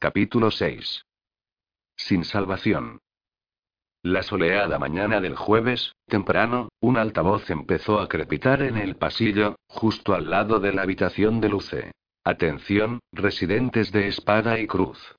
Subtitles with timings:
[0.00, 1.02] Capítulo 6.
[1.96, 3.00] Sin salvación.
[4.04, 10.14] La soleada mañana del jueves, temprano, un altavoz empezó a crepitar en el pasillo, justo
[10.14, 11.90] al lado de la habitación de Luce.
[12.22, 15.16] Atención, residentes de Espada y Cruz.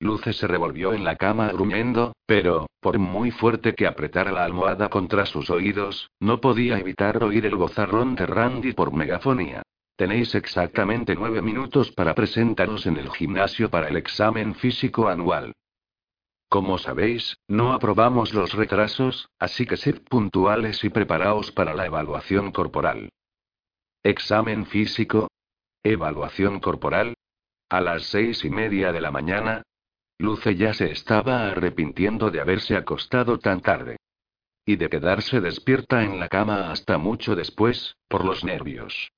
[0.00, 4.90] Luce se revolvió en la cama gruñendo, pero, por muy fuerte que apretara la almohada
[4.90, 9.62] contra sus oídos, no podía evitar oír el bozarrón de Randy por megafonía.
[9.98, 15.56] Tenéis exactamente nueve minutos para presentaros en el gimnasio para el examen físico anual.
[16.48, 22.52] Como sabéis, no aprobamos los retrasos, así que sed puntuales y preparaos para la evaluación
[22.52, 23.10] corporal.
[24.04, 25.26] Examen físico.
[25.82, 27.14] Evaluación corporal.
[27.68, 29.62] A las seis y media de la mañana.
[30.16, 33.96] Luce ya se estaba arrepintiendo de haberse acostado tan tarde.
[34.64, 39.10] Y de quedarse despierta en la cama hasta mucho después, por los nervios.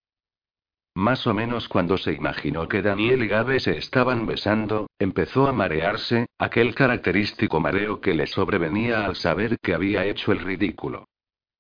[0.95, 5.53] Más o menos cuando se imaginó que Daniel y Gabe se estaban besando, empezó a
[5.53, 11.07] marearse, aquel característico mareo que le sobrevenía al saber que había hecho el ridículo.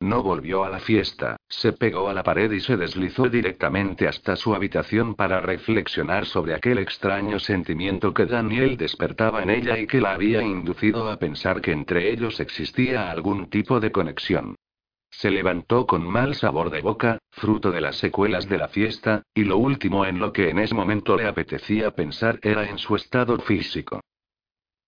[0.03, 4.34] No volvió a la fiesta, se pegó a la pared y se deslizó directamente hasta
[4.34, 10.01] su habitación para reflexionar sobre aquel extraño sentimiento que Daniel despertaba en ella y que
[10.01, 14.56] la había inducido a pensar que entre ellos existía algún tipo de conexión.
[15.11, 19.44] Se levantó con mal sabor de boca, fruto de las secuelas de la fiesta, y
[19.44, 23.39] lo último en lo que en ese momento le apetecía pensar era en su estado
[23.39, 24.00] físico.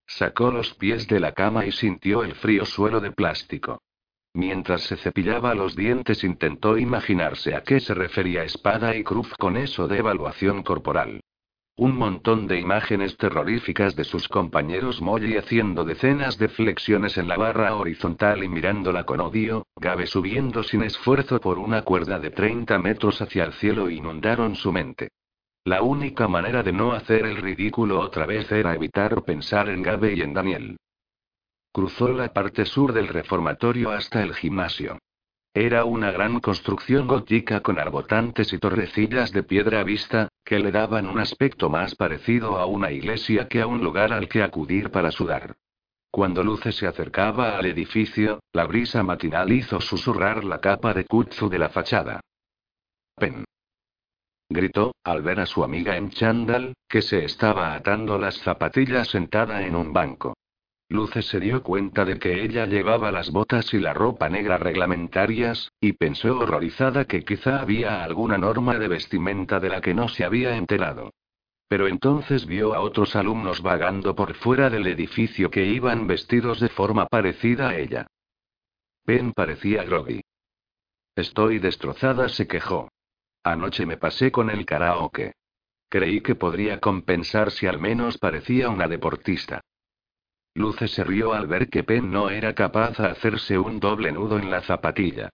[0.06, 3.83] Sacó los pies de la cama y sintió el frío suelo de plástico.
[4.34, 9.57] Mientras se cepillaba los dientes intentó imaginarse a qué se refería Espada y Cruz con
[9.57, 11.20] eso de evaluación corporal.
[11.77, 17.39] Un montón de imágenes terroríficas de sus compañeros Molly haciendo decenas de flexiones en la
[17.39, 22.79] barra horizontal y mirándola con odio, Gabe subiendo sin esfuerzo por una cuerda de 30
[22.79, 25.09] metros hacia el cielo inundaron su mente.
[25.65, 30.13] La única manera de no hacer el ridículo otra vez era evitar pensar en Gabe
[30.13, 30.77] y en Daniel.
[31.73, 34.99] Cruzó la parte sur del reformatorio hasta el gimnasio.
[35.55, 41.07] Era una gran construcción gótica con arbotantes y torrecillas de piedra vista, que le daban
[41.07, 45.11] un aspecto más parecido a una iglesia que a un lugar al que acudir para
[45.11, 45.57] sudar.
[46.11, 51.51] Cuando Luce se acercaba al edificio, la brisa matinal hizo susurrar la capa de kutsu
[51.51, 52.20] de la fachada.
[53.14, 53.45] Pen.
[54.48, 59.67] Gritó, al ver a su amiga en chándal, que se estaba atando las zapatillas sentada
[59.67, 60.35] en un banco.
[60.92, 65.73] Luce se dio cuenta de que ella llevaba las botas y la ropa negra reglamentarias,
[65.80, 70.23] y pensó horrorizada que quizá había alguna norma de vestimenta de la que no se
[70.23, 71.14] había enterado.
[71.67, 76.69] Pero entonces vio a otros alumnos vagando por fuera del edificio que iban vestidos de
[76.69, 78.07] forma parecida a ella.
[79.07, 80.20] Ben parecía groggy.
[81.17, 82.91] Estoy destrozada, se quejó.
[83.42, 85.33] Anoche me pasé con el karaoke.
[85.89, 89.63] Creí que podría compensar si al menos parecía una deportista.
[90.55, 94.39] Luce se rió al ver que Pen no era capaz de hacerse un doble nudo
[94.39, 95.30] en la zapatilla.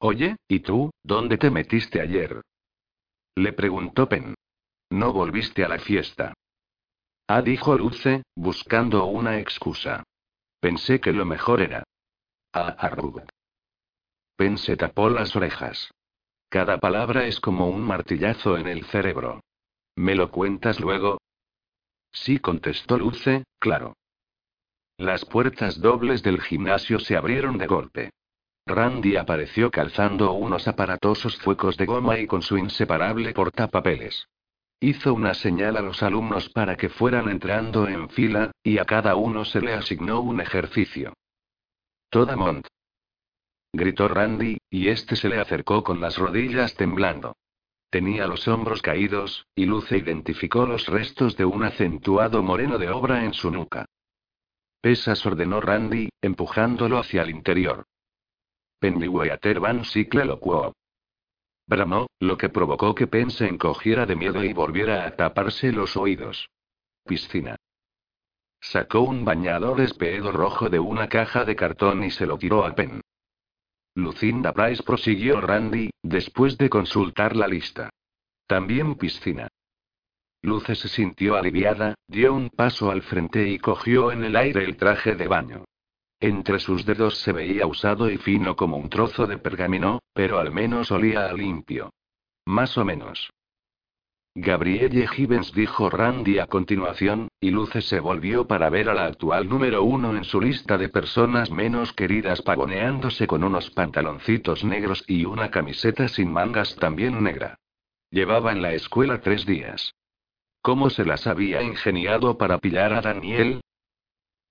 [0.00, 2.42] Oye, ¿y tú, dónde te metiste ayer?
[3.36, 4.34] Le preguntó Pen.
[4.90, 6.34] No volviste a la fiesta.
[7.26, 10.04] Ah, dijo Luce, buscando una excusa.
[10.60, 11.84] Pensé que lo mejor era.
[12.52, 13.22] Ah, arrugó.
[14.36, 15.90] Pen se tapó las orejas.
[16.48, 19.40] Cada palabra es como un martillazo en el cerebro.
[19.96, 21.18] ¿Me lo cuentas luego?
[22.12, 23.94] Sí, contestó Luce, claro.
[24.98, 28.10] Las puertas dobles del gimnasio se abrieron de golpe.
[28.66, 34.26] Randy apareció calzando unos aparatosos fuecos de goma y con su inseparable portapapeles.
[34.80, 39.14] Hizo una señal a los alumnos para que fueran entrando en fila, y a cada
[39.14, 41.14] uno se le asignó un ejercicio.
[42.10, 42.66] Toda mont.
[43.72, 47.36] Gritó Randy, y este se le acercó con las rodillas temblando.
[47.88, 53.24] Tenía los hombros caídos, y Luce identificó los restos de un acentuado moreno de obra
[53.24, 53.86] en su nuca.
[54.80, 57.84] Pesas ordenó Randy, empujándolo hacia el interior.
[58.78, 60.72] Pennyweater Van Sicle locuó.
[61.66, 65.96] Bramó, lo que provocó que Pen se encogiera de miedo y volviera a taparse los
[65.96, 66.48] oídos.
[67.04, 67.56] Piscina.
[68.60, 72.74] Sacó un bañador espeedo rojo de una caja de cartón y se lo tiró a
[72.74, 73.00] Pen.
[73.94, 77.90] Lucinda Price prosiguió Randy, después de consultar la lista.
[78.46, 79.48] También piscina.
[80.42, 84.76] Luce se sintió aliviada, dio un paso al frente y cogió en el aire el
[84.76, 85.64] traje de baño.
[86.20, 90.52] Entre sus dedos se veía usado y fino como un trozo de pergamino, pero al
[90.52, 91.90] menos olía a limpio.
[92.44, 93.30] Más o menos.
[94.34, 99.48] Gabrielle Gibbons dijo Randy a continuación, y Luce se volvió para ver a la actual
[99.48, 105.24] número uno en su lista de personas menos queridas pavoneándose con unos pantaloncitos negros y
[105.24, 107.58] una camiseta sin mangas también negra.
[108.10, 109.94] Llevaba en la escuela tres días.
[110.68, 113.62] ¿Cómo se las había ingeniado para pillar a Daniel?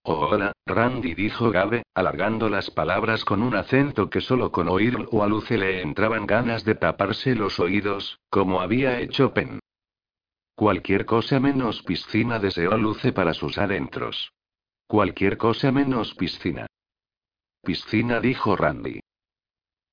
[0.01, 5.27] hola, Randy dijo Gabe, alargando las palabras con un acento que solo con oírlo a
[5.27, 9.59] Luce le entraban ganas de taparse los oídos, como había hecho Penn.
[10.55, 14.31] Cualquier cosa menos piscina deseó Luce para sus adentros.
[14.87, 16.65] Cualquier cosa menos piscina.
[17.61, 19.01] Piscina dijo Randy.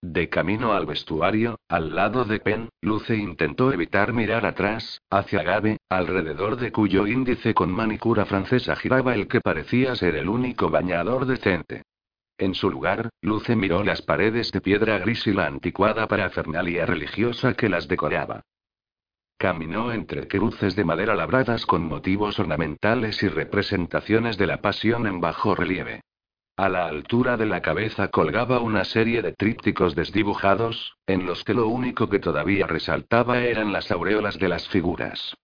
[0.07, 5.79] De camino al vestuario, al lado de Penn, Luce intentó evitar mirar atrás, hacia Gabe,
[5.89, 11.25] alrededor de cuyo índice con manicura francesa giraba el que parecía ser el único bañador
[11.25, 11.85] decente.
[12.37, 17.55] En su lugar, Luce miró las paredes de piedra gris y la anticuada parafernalia religiosa
[17.55, 18.43] que las decoraba.
[19.39, 25.23] Caminó entre cruces de madera labradas con motivos ornamentales y representaciones de la pasión en
[25.23, 26.03] bajo relieve.
[26.57, 31.53] A la altura de la cabeza colgaba una serie de trípticos desdibujados, en los que
[31.53, 35.35] lo único que todavía resaltaba eran las aureolas de las figuras.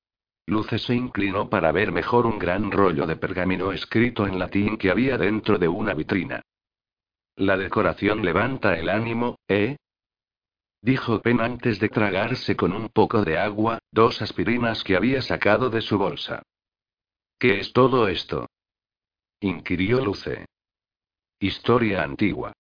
[0.47, 4.91] Luce se inclinó para ver mejor un gran rollo de pergamino escrito en latín que
[4.91, 6.43] había dentro de una vitrina.
[7.35, 9.79] La decoración levanta el ánimo, ¿eh?
[10.81, 15.71] dijo Penn antes de tragarse con un poco de agua, dos aspirinas que había sacado
[15.71, 16.43] de su bolsa.
[17.39, 18.47] ¿Qué es todo esto?
[19.41, 20.47] inquirió Luce.
[21.43, 22.53] Historia antigua.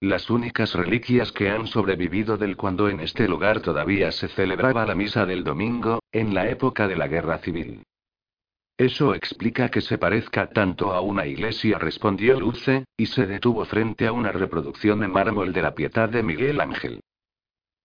[0.00, 4.94] Las únicas reliquias que han sobrevivido del cuando en este lugar todavía se celebraba la
[4.94, 7.82] misa del domingo, en la época de la guerra civil.
[8.78, 14.06] Eso explica que se parezca tanto a una iglesia, respondió Luce, y se detuvo frente
[14.06, 17.00] a una reproducción en mármol de la Pietad de Miguel Ángel.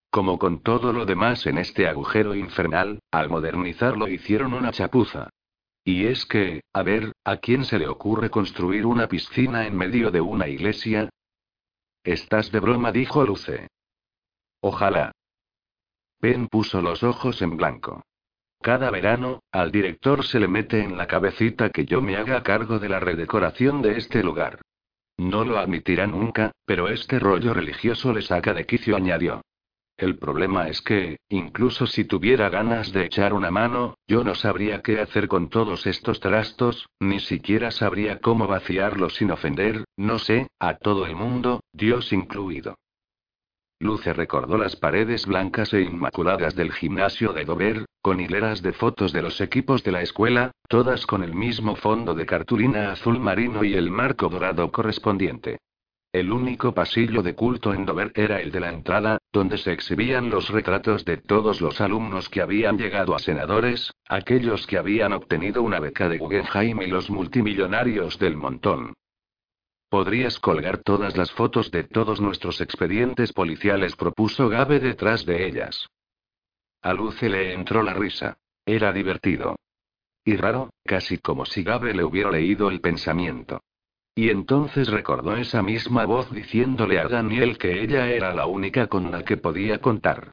[0.09, 5.29] Como con todo lo demás en este agujero infernal, al modernizarlo hicieron una chapuza.
[5.87, 10.11] Y es que, a ver, ¿a quién se le ocurre construir una piscina en medio
[10.11, 11.07] de una iglesia?
[12.03, 13.69] Estás de broma, dijo Luce.
[14.59, 15.13] Ojalá.
[16.19, 18.03] Ben puso los ojos en blanco.
[18.61, 22.79] Cada verano, al director se le mete en la cabecita que yo me haga cargo
[22.79, 24.59] de la redecoración de este lugar.
[25.15, 29.41] No lo admitirá nunca, pero este rollo religioso le saca de quicio, añadió.
[29.97, 34.83] El problema es que, incluso si tuviera ganas de echar una mano, yo no sabría
[34.83, 40.49] qué hacer con todos estos trastos, ni siquiera sabría cómo vaciarlos sin ofender, no sé,
[40.59, 42.75] a todo el mundo, Dios incluido.
[43.79, 49.13] Luce recordó las paredes blancas e inmaculadas del gimnasio de Dover, con hileras de fotos
[49.13, 53.63] de los equipos de la escuela, todas con el mismo fondo de cartulina azul marino
[53.63, 55.57] y el marco dorado correspondiente.
[56.13, 60.29] El único pasillo de culto en Dover era el de la entrada, donde se exhibían
[60.29, 65.61] los retratos de todos los alumnos que habían llegado a senadores, aquellos que habían obtenido
[65.61, 68.93] una beca de Guggenheim y los multimillonarios del montón.
[69.89, 75.87] Podrías colgar todas las fotos de todos nuestros expedientes policiales, propuso Gabe detrás de ellas.
[76.81, 78.37] A Luce le entró la risa.
[78.65, 79.55] Era divertido.
[80.25, 83.61] Y raro, casi como si Gabe le hubiera leído el pensamiento.
[84.17, 89.11] Y entonces recordó esa misma voz diciéndole a Daniel que ella era la única con
[89.11, 90.31] la que podía contar.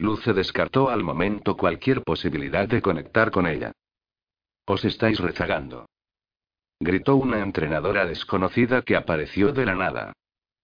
[0.00, 3.70] Luce descartó al momento cualquier posibilidad de conectar con ella.
[4.66, 5.86] Os estáis rezagando.
[6.80, 10.12] Gritó una entrenadora desconocida que apareció de la nada.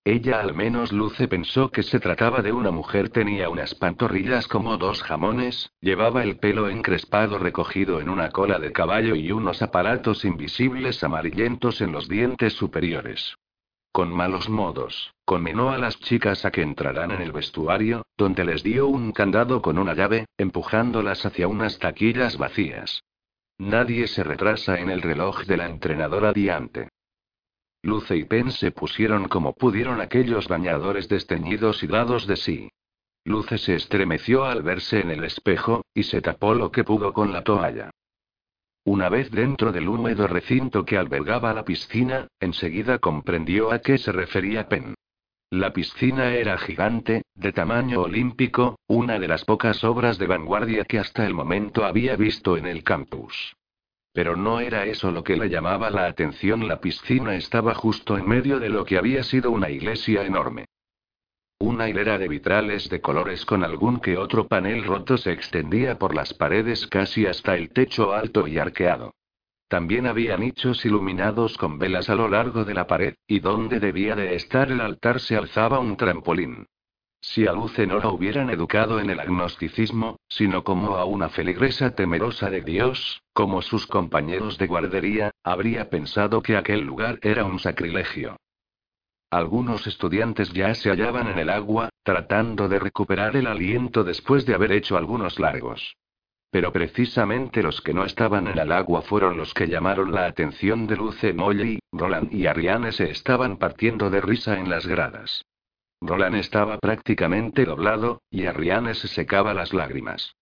[0.07, 3.09] Ella al menos Luce pensó que se trataba de una mujer.
[3.09, 8.71] Tenía unas pantorrillas como dos jamones, llevaba el pelo encrespado recogido en una cola de
[8.71, 13.35] caballo y unos aparatos invisibles amarillentos en los dientes superiores.
[13.91, 18.63] Con malos modos, conminó a las chicas a que entraran en el vestuario, donde les
[18.63, 23.03] dio un candado con una llave, empujándolas hacia unas taquillas vacías.
[23.59, 26.91] Nadie se retrasa en el reloj de la entrenadora diante.
[27.87, 32.69] Luce y Pen se pusieron como pudieron aquellos bañadores desteñidos y dados de sí.
[33.25, 37.33] Luce se estremeció al verse en el espejo, y se tapó lo que pudo con
[37.33, 37.93] la toalla.
[38.85, 44.11] Una vez dentro del húmedo recinto que albergaba la piscina, enseguida comprendió a qué se
[44.11, 44.97] refería Pen.
[45.51, 50.99] La piscina era gigante, de tamaño olímpico, una de las pocas obras de vanguardia que
[50.99, 53.55] hasta el momento había visto en el campus.
[54.17, 56.67] Pero no era eso lo que le llamaba la atención.
[56.67, 60.65] La piscina estaba justo en medio de lo que había sido una iglesia enorme.
[61.59, 66.15] Una hilera de vitrales de colores con algún que otro panel roto se extendía por
[66.15, 69.13] las paredes casi hasta el techo alto y arqueado.
[69.69, 74.17] También había nichos iluminados con velas a lo largo de la pared, y donde debía
[74.17, 76.65] de estar el altar se alzaba un trampolín.
[77.29, 81.93] Si a Luce no la hubieran educado en el agnosticismo, sino como a una feligresa
[81.93, 87.59] temerosa de Dios, como sus compañeros de guardería, habría pensado que aquel lugar era un
[87.59, 88.37] sacrilegio.
[89.29, 94.55] Algunos estudiantes ya se hallaban en el agua, tratando de recuperar el aliento después de
[94.55, 95.97] haber hecho algunos largos.
[96.53, 100.87] Pero precisamente los que no estaban en el agua fueron los que llamaron la atención
[100.87, 105.45] de Luce Molly, Roland y Ariane se estaban partiendo de risa en las gradas.
[106.01, 110.37] Roland estaba prácticamente doblado, y Ariane se secaba las lágrimas.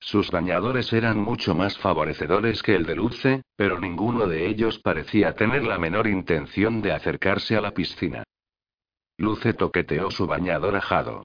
[0.00, 5.34] Sus bañadores eran mucho más favorecedores que el de Luce, pero ninguno de ellos parecía
[5.34, 8.22] tener la menor intención de acercarse a la piscina.
[9.16, 11.24] Luce toqueteó su bañador ajado.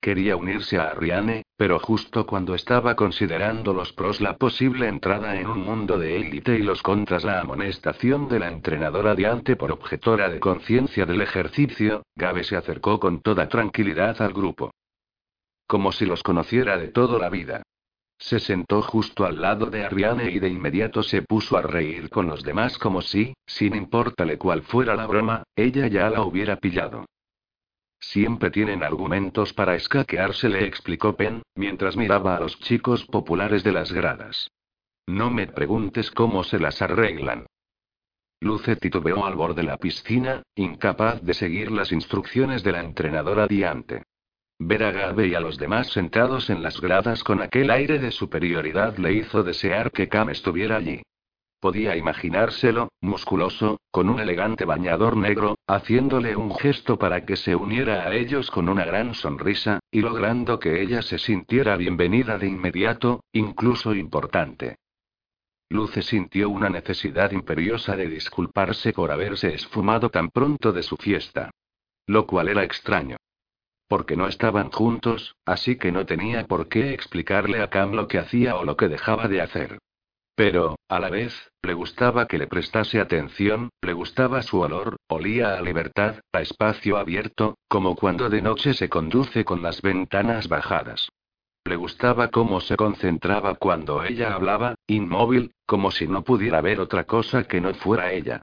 [0.00, 5.48] Quería unirse a Ariane, pero justo cuando estaba considerando los pros la posible entrada en
[5.48, 10.28] un mundo de élite y los contras la amonestación de la entrenadora diante por objetora
[10.28, 14.70] de conciencia del ejercicio, Gabe se acercó con toda tranquilidad al grupo.
[15.66, 17.62] Como si los conociera de toda la vida.
[18.18, 22.28] Se sentó justo al lado de Ariane y de inmediato se puso a reír con
[22.28, 27.04] los demás como si, sin importarle cuál fuera la broma, ella ya la hubiera pillado.
[28.00, 33.72] Siempre tienen argumentos para escaquearse, le explicó Penn, mientras miraba a los chicos populares de
[33.72, 34.50] las gradas.
[35.06, 37.46] No me preguntes cómo se las arreglan.
[38.40, 43.46] Luce titubeó al borde de la piscina, incapaz de seguir las instrucciones de la entrenadora
[43.48, 44.04] Diante.
[44.60, 48.10] Ver a Gabe y a los demás sentados en las gradas con aquel aire de
[48.12, 51.02] superioridad le hizo desear que Cam estuviera allí.
[51.60, 58.04] Podía imaginárselo, musculoso, con un elegante bañador negro, haciéndole un gesto para que se uniera
[58.04, 63.24] a ellos con una gran sonrisa, y logrando que ella se sintiera bienvenida de inmediato,
[63.32, 64.76] incluso importante.
[65.68, 71.50] Luce sintió una necesidad imperiosa de disculparse por haberse esfumado tan pronto de su fiesta.
[72.06, 73.16] Lo cual era extraño
[73.88, 78.18] porque no estaban juntos, así que no tenía por qué explicarle a Cam lo que
[78.18, 79.78] hacía o lo que dejaba de hacer.
[80.38, 85.58] Pero, a la vez, le gustaba que le prestase atención, le gustaba su olor, olía
[85.58, 91.08] a libertad, a espacio abierto, como cuando de noche se conduce con las ventanas bajadas.
[91.64, 97.02] Le gustaba cómo se concentraba cuando ella hablaba, inmóvil, como si no pudiera ver otra
[97.02, 98.40] cosa que no fuera ella.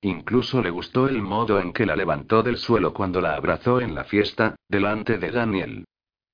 [0.00, 3.96] Incluso le gustó el modo en que la levantó del suelo cuando la abrazó en
[3.96, 5.86] la fiesta, delante de Daniel.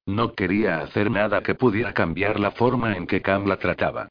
[0.04, 4.10] No quería hacer nada que pudiera cambiar la forma en que Cam la trataba.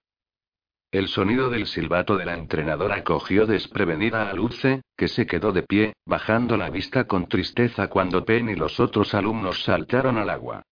[0.89, 5.63] El sonido del silbato de la entrenadora cogió desprevenida a Luce, que se quedó de
[5.63, 10.63] pie, bajando la vista con tristeza cuando Penn y los otros alumnos saltaron al agua.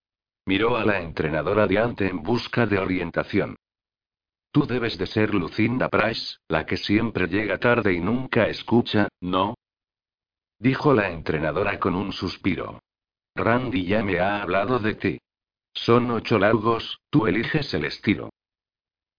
[0.45, 3.57] Miró a la entrenadora diante en busca de orientación.
[4.53, 9.55] Tú debes de ser Lucinda Price, la que siempre llega tarde y nunca escucha, ¿no?
[10.59, 12.79] Dijo la entrenadora con un suspiro.
[13.35, 15.19] Randy ya me ha hablado de ti.
[15.73, 18.29] Son ocho largos, tú eliges el estilo.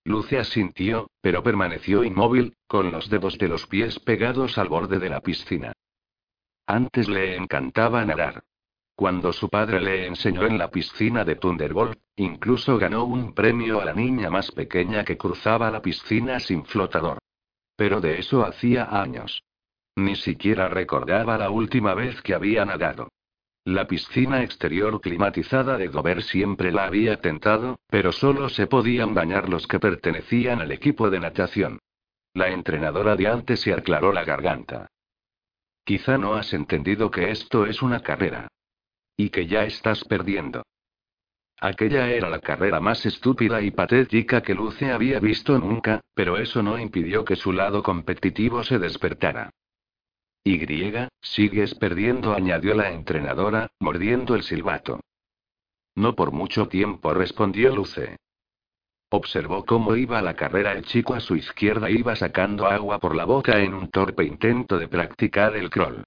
[0.06, 5.08] Luce asintió, pero permaneció inmóvil, con los dedos de los pies pegados al borde de
[5.10, 5.72] la piscina.
[6.64, 8.44] Antes le encantaba nadar.
[8.94, 13.84] Cuando su padre le enseñó en la piscina de Thunderbolt, incluso ganó un premio a
[13.84, 17.18] la niña más pequeña que cruzaba la piscina sin flotador.
[17.74, 19.42] Pero de eso hacía años.
[19.96, 23.08] Ni siquiera recordaba la última vez que había nadado.
[23.66, 29.48] La piscina exterior climatizada de Dover siempre la había tentado, pero solo se podían bañar
[29.48, 31.80] los que pertenecían al equipo de natación.
[32.32, 34.86] La entrenadora de antes se aclaró la garganta.
[35.84, 38.46] Quizá no has entendido que esto es una carrera.
[39.16, 40.62] Y que ya estás perdiendo.
[41.58, 46.62] Aquella era la carrera más estúpida y patética que Luce había visto nunca, pero eso
[46.62, 49.50] no impidió que su lado competitivo se despertara.
[50.46, 50.64] Y,
[51.20, 55.00] sigues perdiendo, añadió la entrenadora, mordiendo el silbato.
[55.96, 58.16] No por mucho tiempo, respondió Luce.
[59.10, 60.70] Observó cómo iba la carrera.
[60.70, 64.78] El chico a su izquierda iba sacando agua por la boca en un torpe intento
[64.78, 66.04] de practicar el crawl.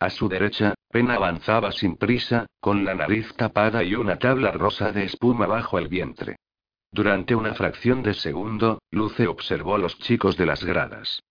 [0.00, 4.90] A su derecha, Pen avanzaba sin prisa, con la nariz tapada y una tabla rosa
[4.90, 6.34] de espuma bajo el vientre.
[6.90, 11.22] Durante una fracción de segundo, Luce observó los chicos de las gradas.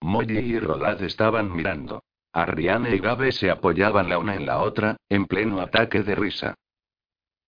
[0.00, 2.02] Molly y Rolad estaban mirando.
[2.32, 6.54] Arriane y Gabe se apoyaban la una en la otra, en pleno ataque de risa.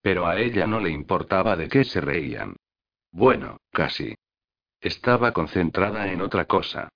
[0.02, 2.56] Pero a ella no le importaba de qué se reían.
[3.12, 4.14] Bueno, casi.
[4.80, 6.88] Estaba concentrada en otra cosa.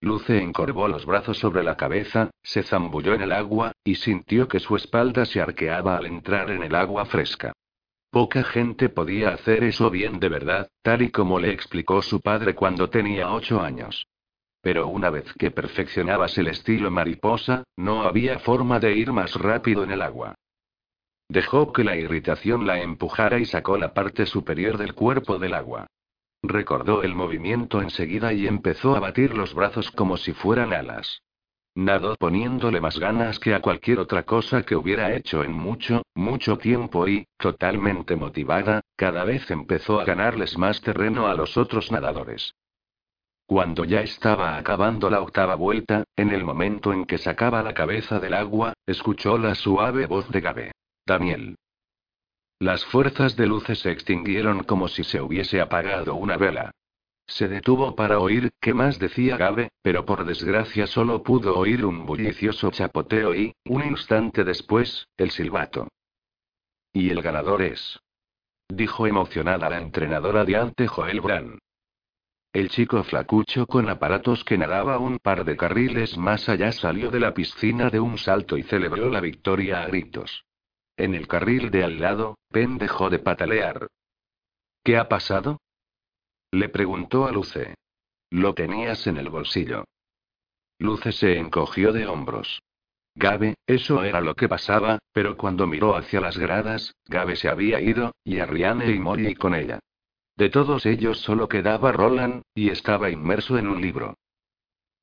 [0.00, 4.60] Luce encorvó los brazos sobre la cabeza, se zambulló en el agua, y sintió que
[4.60, 7.52] su espalda se arqueaba al entrar en el agua fresca.
[8.10, 12.54] Poca gente podía hacer eso bien de verdad, tal y como le explicó su padre
[12.54, 14.06] cuando tenía ocho años.
[14.60, 19.84] Pero una vez que perfeccionabas el estilo mariposa, no había forma de ir más rápido
[19.84, 20.34] en el agua.
[21.28, 25.86] Dejó que la irritación la empujara y sacó la parte superior del cuerpo del agua.
[26.42, 31.22] Recordó el movimiento enseguida y empezó a batir los brazos como si fueran alas.
[31.74, 36.58] Nadó poniéndole más ganas que a cualquier otra cosa que hubiera hecho en mucho, mucho
[36.58, 42.54] tiempo y, totalmente motivada, cada vez empezó a ganarles más terreno a los otros nadadores.
[43.48, 48.20] Cuando ya estaba acabando la octava vuelta, en el momento en que sacaba la cabeza
[48.20, 50.72] del agua, escuchó la suave voz de Gabe.
[51.06, 51.56] Daniel.
[52.58, 56.72] Las fuerzas de luces se extinguieron como si se hubiese apagado una vela.
[57.26, 62.04] Se detuvo para oír qué más decía Gabe, pero por desgracia solo pudo oír un
[62.04, 65.88] bullicioso chapoteo y, un instante después, el silbato.
[66.92, 67.98] Y el ganador es.
[68.68, 71.58] Dijo emocionada la entrenadora de ante Joel Brand.
[72.52, 77.20] El chico flacucho con aparatos que nadaba un par de carriles más allá salió de
[77.20, 80.44] la piscina de un salto y celebró la victoria a gritos.
[80.96, 83.88] En el carril de al lado, Pen dejó de patalear.
[84.82, 85.60] ¿Qué ha pasado?
[86.50, 87.74] Le preguntó a Luce.
[88.30, 89.84] Lo tenías en el bolsillo.
[90.78, 92.62] Luce se encogió de hombros.
[93.14, 97.80] Gabe, eso era lo que pasaba, pero cuando miró hacia las gradas, Gabe se había
[97.80, 99.80] ido, y Ariane y Molly con ella.
[100.38, 104.14] De todos ellos solo quedaba Roland, y estaba inmerso en un libro.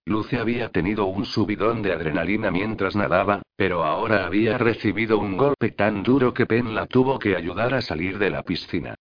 [0.05, 5.71] Luce había tenido un subidón de adrenalina mientras nadaba, pero ahora había recibido un golpe
[5.71, 8.95] tan duro que Pen la tuvo que ayudar a salir de la piscina.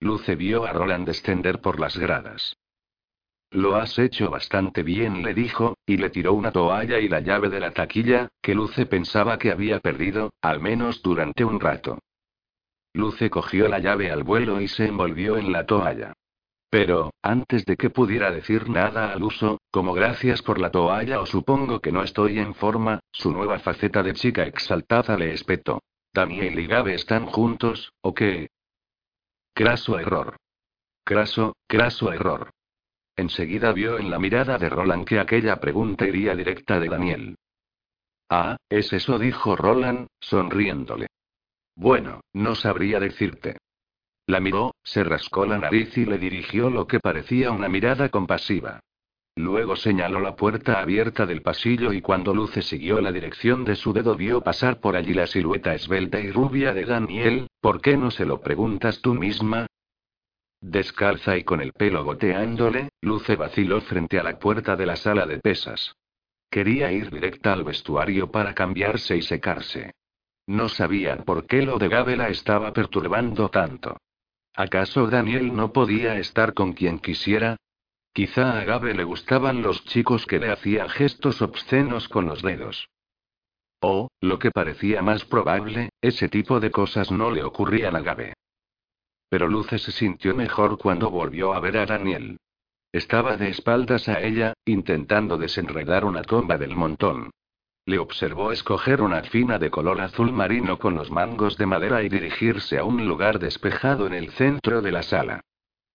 [0.00, 2.56] Luce vio a Roland descender por las gradas.
[3.52, 7.50] Lo has hecho bastante bien, le dijo, y le tiró una toalla y la llave
[7.50, 12.00] de la taquilla, que Luce pensaba que había perdido, al menos durante un rato.
[12.96, 16.14] Luce cogió la llave al vuelo y se envolvió en la toalla.
[16.70, 21.26] Pero, antes de que pudiera decir nada al uso, como gracias por la toalla o
[21.26, 25.82] supongo que no estoy en forma, su nueva faceta de chica exaltada le espetó.
[26.14, 28.48] ¿Daniel y Gabe están juntos, o qué?
[29.52, 30.36] Craso error.
[31.04, 32.50] Craso, craso error.
[33.14, 37.36] Enseguida vio en la mirada de Roland que aquella pregunta iría directa de Daniel.
[38.30, 41.08] Ah, es eso, dijo Roland, sonriéndole.
[41.76, 43.58] Bueno, no sabría decirte.
[44.26, 48.80] La miró, se rascó la nariz y le dirigió lo que parecía una mirada compasiva.
[49.36, 53.92] Luego señaló la puerta abierta del pasillo y cuando Luce siguió la dirección de su
[53.92, 58.10] dedo vio pasar por allí la silueta esbelta y rubia de Daniel, ¿por qué no
[58.10, 59.66] se lo preguntas tú misma?
[60.62, 65.26] Descalza y con el pelo goteándole, Luce vaciló frente a la puerta de la sala
[65.26, 65.94] de pesas.
[66.50, 69.92] Quería ir directa al vestuario para cambiarse y secarse.
[70.46, 73.96] No sabían por qué lo de Gabela estaba perturbando tanto.
[74.54, 77.56] ¿Acaso Daniel no podía estar con quien quisiera?
[78.12, 82.88] Quizá a Gabe le gustaban los chicos que le hacían gestos obscenos con los dedos.
[83.80, 88.32] O, lo que parecía más probable, ese tipo de cosas no le ocurrían a Gabe.
[89.28, 92.38] Pero Luce se sintió mejor cuando volvió a ver a Daniel.
[92.92, 97.30] Estaba de espaldas a ella, intentando desenredar una comba del montón.
[97.86, 102.08] Le observó escoger una fina de color azul marino con los mangos de madera y
[102.08, 105.40] dirigirse a un lugar despejado en el centro de la sala.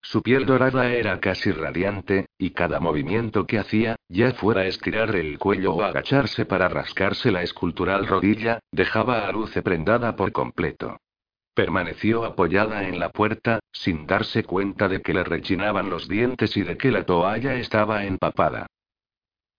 [0.02, 5.38] Su piel dorada era casi radiante, y cada movimiento que hacía, ya fuera estirar el
[5.38, 10.98] cuello o agacharse para rascarse la escultural rodilla, dejaba a Luce prendada por completo.
[11.54, 16.64] Permaneció apoyada en la puerta, sin darse cuenta de que le rechinaban los dientes y
[16.64, 18.68] de que la toalla estaba empapada.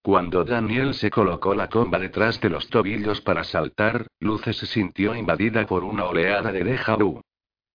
[0.02, 5.14] Cuando Daniel se colocó la comba detrás de los tobillos para saltar, Luce se sintió
[5.14, 7.20] invadida por una oleada de déjà vu.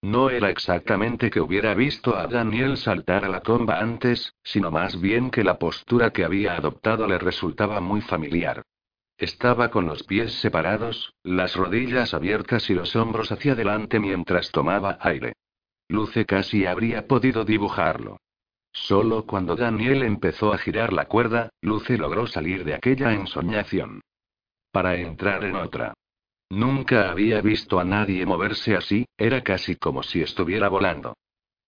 [0.01, 4.99] No era exactamente que hubiera visto a Daniel saltar a la comba antes, sino más
[4.99, 8.61] bien que la postura que había adoptado le resultaba muy familiar.
[9.17, 14.97] Estaba con los pies separados, las rodillas abiertas y los hombros hacia adelante mientras tomaba
[14.99, 15.33] aire.
[15.87, 18.19] Luce casi habría podido dibujarlo.
[18.83, 24.01] Solo cuando Daniel empezó a girar la cuerda, Luce logró salir de aquella ensoñación.
[24.71, 25.93] Para entrar en otra.
[26.49, 31.15] Nunca había visto a nadie moverse así, era casi como si estuviera volando.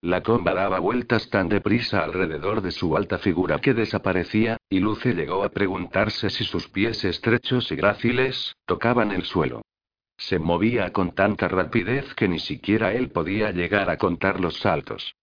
[0.01, 5.13] La comba daba vueltas tan deprisa alrededor de su alta figura que desaparecía, y Luce
[5.13, 9.61] llegó a preguntarse si sus pies estrechos y gráciles tocaban el suelo.
[10.15, 15.15] Se movía con tanta rapidez que ni siquiera él podía llegar a contar los saltos.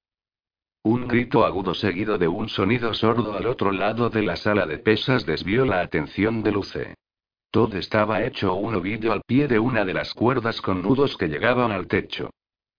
[0.86, 4.78] Un grito agudo seguido de un sonido sordo al otro lado de la sala de
[4.78, 6.94] pesas desvió la atención de Luce.
[7.50, 11.26] Todd estaba hecho un ovillo al pie de una de las cuerdas con nudos que
[11.26, 12.30] llegaban al techo.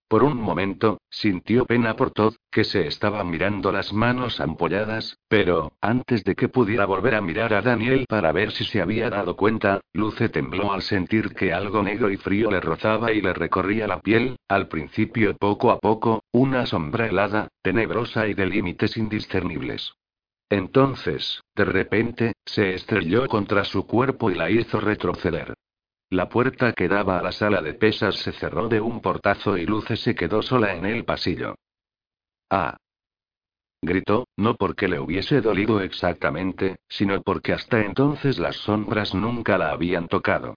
[0.09, 5.73] Por un momento, sintió pena por Todd, que se estaba mirando las manos ampolladas, pero,
[5.81, 9.35] antes de que pudiera volver a mirar a Daniel para ver si se había dado
[9.35, 13.85] cuenta, Luce tembló al sentir que algo negro y frío le rozaba y le recorría
[13.85, 19.93] la piel, al principio poco a poco, una sombra helada, tenebrosa y de límites indiscernibles.
[20.49, 25.53] Entonces, de repente, se estrelló contra su cuerpo y la hizo retroceder.
[26.09, 29.65] La puerta que daba a la sala de pesas se cerró de un portazo y
[29.65, 31.55] Luce se quedó sola en el pasillo.
[32.49, 32.77] Ah.
[33.81, 39.71] Gritó, no porque le hubiese dolido exactamente, sino porque hasta entonces las sombras nunca la
[39.71, 40.55] habían tocado.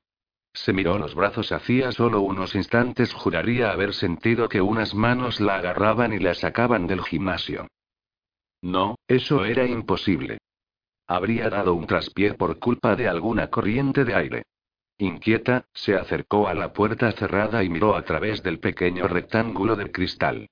[0.53, 5.57] Se miró los brazos hacía solo unos instantes juraría haber sentido que unas manos la
[5.57, 7.67] agarraban y la sacaban del gimnasio.
[8.63, 10.39] No, eso era imposible.
[11.09, 14.43] Habría dado un traspié por culpa de alguna corriente de aire.
[15.01, 19.91] Inquieta, se acercó a la puerta cerrada y miró a través del pequeño rectángulo de
[19.91, 20.47] cristal.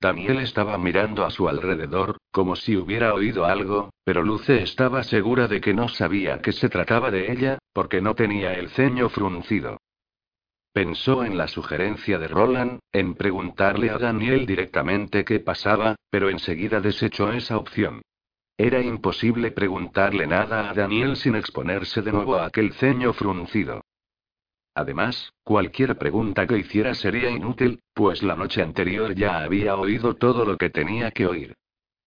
[0.00, 5.48] Daniel estaba mirando a su alrededor, como si hubiera oído algo, pero Luce estaba segura
[5.48, 9.78] de que no sabía que se trataba de ella, porque no tenía el ceño fruncido.
[10.72, 16.80] Pensó en la sugerencia de Roland, en preguntarle a Daniel directamente qué pasaba, pero enseguida
[16.80, 18.02] desechó esa opción.
[18.60, 23.82] Era imposible preguntarle nada a Daniel sin exponerse de nuevo a aquel ceño fruncido.
[24.74, 30.44] Además, cualquier pregunta que hiciera sería inútil, pues la noche anterior ya había oído todo
[30.44, 31.54] lo que tenía que oír.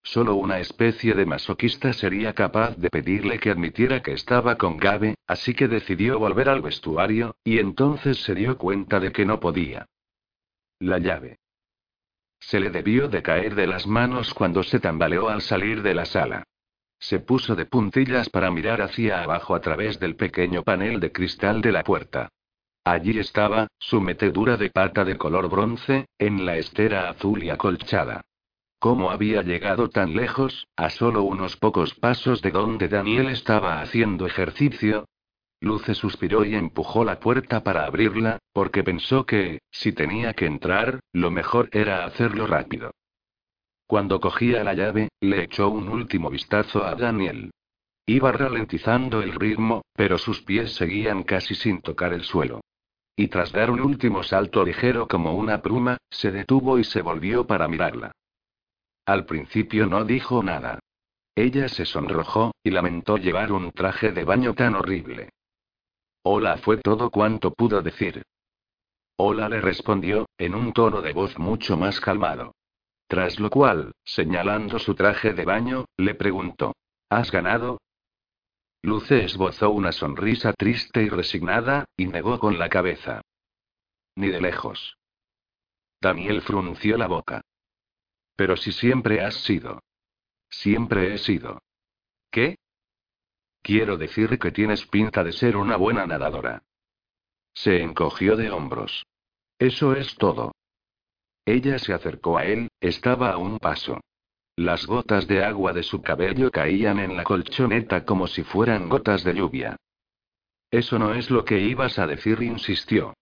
[0.04, 5.16] Solo una especie de masoquista sería capaz de pedirle que admitiera que estaba con Gabe,
[5.28, 9.86] así que decidió volver al vestuario, y entonces se dio cuenta de que no podía.
[10.80, 11.41] La llave.
[12.42, 16.06] Se le debió de caer de las manos cuando se tambaleó al salir de la
[16.06, 16.44] sala.
[17.00, 21.62] Se puso de puntillas para mirar hacia abajo a través del pequeño panel de cristal
[21.62, 22.30] de la puerta.
[22.84, 28.22] Allí estaba, su metedura de pata de color bronce, en la estera azul y acolchada.
[28.80, 34.26] ¿Cómo había llegado tan lejos, a solo unos pocos pasos de donde Daniel estaba haciendo
[34.26, 35.06] ejercicio?
[35.62, 41.02] Luce suspiró y empujó la puerta para abrirla, porque pensó que, si tenía que entrar,
[41.14, 42.92] lo mejor era hacerlo rápido.
[43.86, 47.52] Cuando cogía la llave, le echó un último vistazo a Daniel.
[48.08, 52.62] Iba ralentizando el ritmo, pero sus pies seguían casi sin tocar el suelo.
[53.16, 57.46] Y tras dar un último salto ligero como una pluma, se detuvo y se volvió
[57.46, 58.12] para mirarla.
[59.06, 60.80] Al principio no dijo nada.
[61.36, 65.30] Ella se sonrojó, y lamentó llevar un traje de baño tan horrible.
[66.24, 68.24] Hola fue todo cuanto pudo decir.
[69.18, 72.54] Hola le respondió, en un tono de voz mucho más calmado.
[73.08, 76.76] Tras lo cual, señalando su traje de baño, le preguntó.
[77.10, 77.82] ¿Has ganado?
[78.84, 83.22] Luce esbozó una sonrisa triste y resignada, y negó con la cabeza.
[84.16, 84.98] Ni de lejos.
[86.00, 87.42] Daniel frunció la boca.
[88.36, 89.82] Pero si siempre has sido.
[90.50, 91.60] Siempre he sido.
[92.32, 92.58] ¿Qué?
[93.62, 96.64] Quiero decir que tienes pinta de ser una buena nadadora.
[97.54, 99.06] Se encogió de hombros.
[99.60, 100.54] Eso es todo.
[101.46, 104.00] Ella se acercó a él, estaba a un paso.
[104.56, 109.24] Las gotas de agua de su cabello caían en la colchoneta como si fueran gotas
[109.24, 109.78] de lluvia.
[110.70, 113.14] Eso no es lo que ibas a decir, insistió.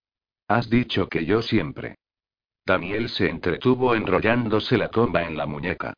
[0.48, 1.96] Has dicho que yo siempre.
[2.64, 5.94] Daniel se entretuvo enrollándose la comba en la muñeca.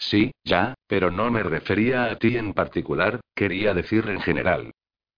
[0.00, 4.72] Sí, ya, pero no me refería a ti en particular, quería decir en general.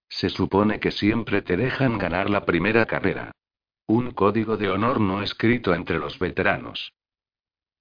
[0.09, 3.31] Se supone que siempre te dejan ganar la primera carrera.
[3.87, 6.93] Un código de honor no escrito entre los veteranos.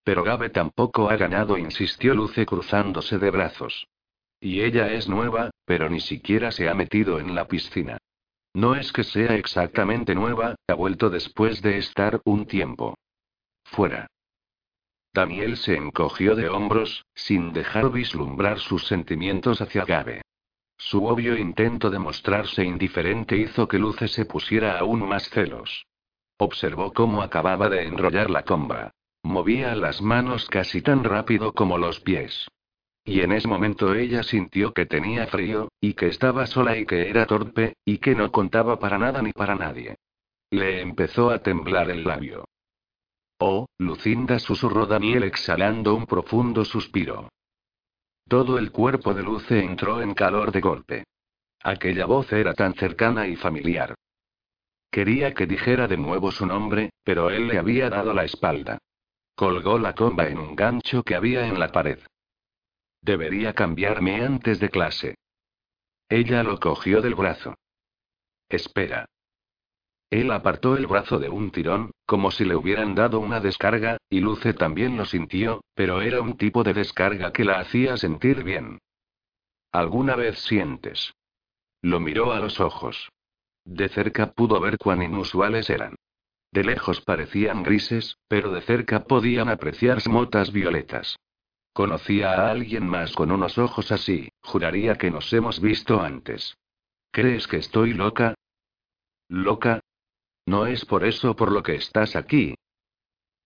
[0.04, 3.88] Pero Gabe tampoco ha ganado, insistió Luce cruzándose de brazos.
[4.40, 7.98] Y ella es nueva, pero ni siquiera se ha metido en la piscina.
[8.54, 12.96] No es que sea exactamente nueva, ha vuelto después de estar un tiempo.
[13.64, 14.08] Fuera.
[15.14, 20.22] Daniel se encogió de hombros, sin dejar vislumbrar sus sentimientos hacia Gabe.
[20.78, 25.86] Su obvio intento de mostrarse indiferente hizo que Luce se pusiera aún más celos.
[26.38, 28.92] Observó cómo acababa de enrollar la comba.
[29.22, 32.48] Movía las manos casi tan rápido como los pies.
[33.04, 37.10] Y en ese momento ella sintió que tenía frío, y que estaba sola y que
[37.10, 39.98] era torpe, y que no contaba para nada ni para nadie.
[40.50, 42.46] Le empezó a temblar el labio.
[43.44, 47.30] Oh, Lucinda susurró Daniel exhalando un profundo suspiro.
[48.30, 51.04] Todo el cuerpo de Luce entró en calor de golpe.
[51.64, 53.96] Aquella voz era tan cercana y familiar.
[54.92, 58.78] Quería que dijera de nuevo su nombre, pero él le había dado la espalda.
[59.34, 61.98] Colgó la comba en un gancho que había en la pared.
[63.02, 65.16] Debería cambiarme antes de clase.
[66.08, 67.56] Ella lo cogió del brazo.
[68.48, 69.08] Espera.
[70.12, 74.20] Él apartó el brazo de un tirón, como si le hubieran dado una descarga, y
[74.20, 78.80] Luce también lo sintió, pero era un tipo de descarga que la hacía sentir bien.
[79.72, 81.14] ¿Alguna vez sientes?
[81.82, 83.10] Lo miró a los ojos.
[83.64, 85.96] De cerca pudo ver cuán inusuales eran.
[86.52, 91.16] De lejos parecían grises, pero de cerca podían apreciarse motas violetas.
[91.72, 96.58] Conocía a alguien más con unos ojos así, juraría que nos hemos visto antes.
[97.12, 98.36] ¿Crees que estoy loca?
[99.30, 99.81] ¿Loca?
[100.46, 102.56] ¿No es por eso por lo que estás aquí?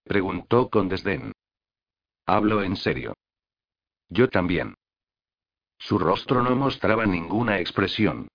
[0.03, 1.31] Preguntó con desdén.
[2.25, 3.13] Hablo en serio.
[4.09, 4.75] Yo también.
[5.77, 8.27] Su rostro no mostraba ninguna expresión.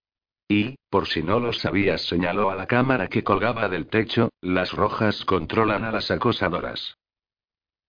[0.48, 4.72] Y, por si no lo sabías, señaló a la cámara que colgaba del techo, las
[4.72, 6.96] rojas controlan a las acosadoras.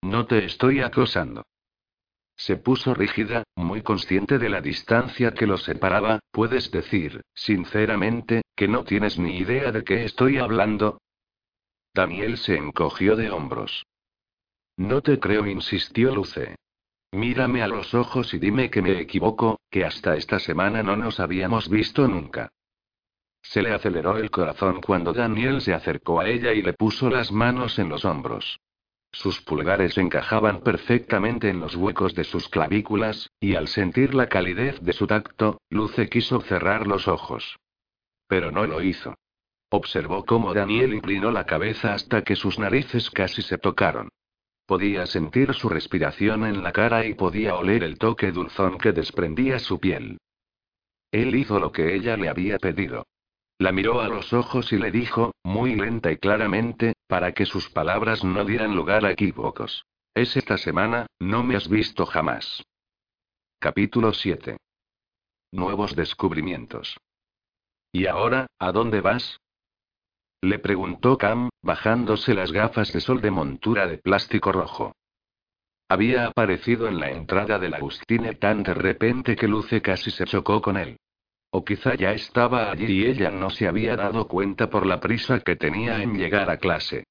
[0.03, 1.43] No te estoy acosando.
[2.45, 8.67] Se puso rígida, muy consciente de la distancia que los separaba, puedes decir, sinceramente, que
[8.67, 10.99] no tienes ni idea de qué estoy hablando.
[11.93, 13.85] Daniel se encogió de hombros.
[14.75, 16.55] No te creo, insistió Luce.
[17.11, 21.19] Mírame a los ojos y dime que me equivoco, que hasta esta semana no nos
[21.19, 22.49] habíamos visto nunca.
[23.43, 27.31] Se le aceleró el corazón cuando Daniel se acercó a ella y le puso las
[27.31, 28.59] manos en los hombros.
[29.13, 34.79] Sus pulgares encajaban perfectamente en los huecos de sus clavículas, y al sentir la calidez
[34.81, 37.57] de su tacto, Luce quiso cerrar los ojos.
[38.27, 39.15] Pero no lo hizo.
[39.69, 44.09] Observó cómo Daniel inclinó la cabeza hasta que sus narices casi se tocaron.
[44.65, 49.59] Podía sentir su respiración en la cara y podía oler el toque dulzón que desprendía
[49.59, 50.17] su piel.
[51.11, 53.05] Él hizo lo que ella le había pedido.
[53.57, 57.69] La miró a los ojos y le dijo, muy lenta y claramente, para que sus
[57.69, 59.85] palabras no dieran lugar a equívocos.
[60.15, 62.63] Es esta semana, no me has visto jamás.
[63.59, 64.55] Capítulo 7.
[65.51, 66.97] Nuevos descubrimientos.
[67.91, 69.41] ¿Y ahora, a dónde vas?
[70.41, 74.93] Le preguntó Cam, bajándose las gafas de sol de montura de plástico rojo.
[75.89, 80.61] Había aparecido en la entrada del Agustine tan de repente que Luce casi se chocó
[80.61, 80.95] con él.
[81.51, 85.41] O quizá ya estaba allí y ella no se había dado cuenta por la prisa
[85.41, 87.03] que tenía en llegar a clase.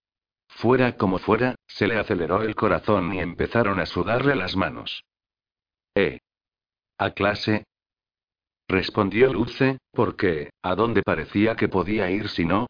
[0.48, 5.04] Fuera como fuera, se le aceleró el corazón y empezaron a sudarle las manos.
[5.94, 6.20] ¿Eh?
[6.98, 7.64] ¿A clase?
[8.68, 12.66] Respondió Luce, porque, ¿a dónde parecía que podía ir si no?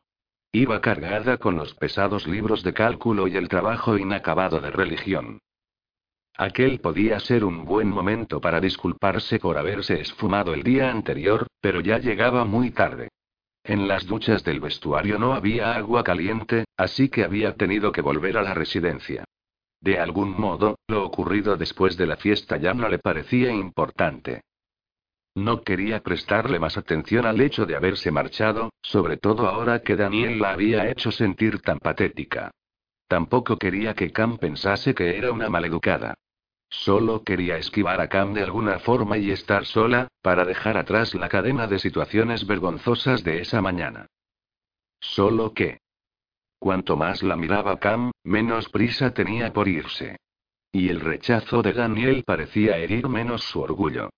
[0.53, 5.41] Iba cargada con los pesados libros de cálculo y el trabajo inacabado de religión.
[6.41, 11.83] Aquel podía ser un buen momento para disculparse por haberse esfumado el día anterior, pero
[11.83, 13.11] ya llegaba muy tarde.
[13.63, 18.39] En las duchas del vestuario no había agua caliente, así que había tenido que volver
[18.39, 19.25] a la residencia.
[19.83, 24.41] De algún modo, lo ocurrido después de la fiesta ya no le parecía importante.
[25.35, 30.41] No quería prestarle más atención al hecho de haberse marchado, sobre todo ahora que Daniel
[30.41, 32.51] la había hecho sentir tan patética.
[33.09, 36.15] Tampoco quería que Cam pensase que era una maleducada.
[36.71, 41.29] Solo quería esquivar a Cam de alguna forma y estar sola, para dejar atrás la
[41.29, 44.07] cadena de situaciones vergonzosas de esa mañana.
[45.01, 45.81] Solo que.
[46.61, 50.17] Cuanto más la miraba Cam, menos prisa tenía por irse.
[50.73, 54.11] Y el rechazo de Daniel parecía herir menos su orgullo.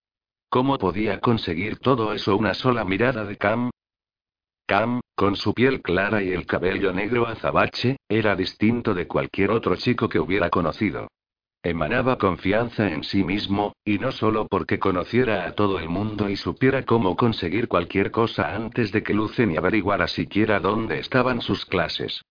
[0.51, 3.71] ¿Cómo podía conseguir todo eso una sola mirada de Cam?
[4.67, 9.77] Cam, con su piel clara y el cabello negro azabache, era distinto de cualquier otro
[9.77, 11.09] chico que hubiera conocido.
[11.65, 16.37] Emanaba confianza en sí mismo, y no solo porque conociera a todo el mundo y
[16.37, 21.65] supiera cómo conseguir cualquier cosa antes de que Luce ni averiguara siquiera dónde estaban sus
[21.65, 22.23] clases.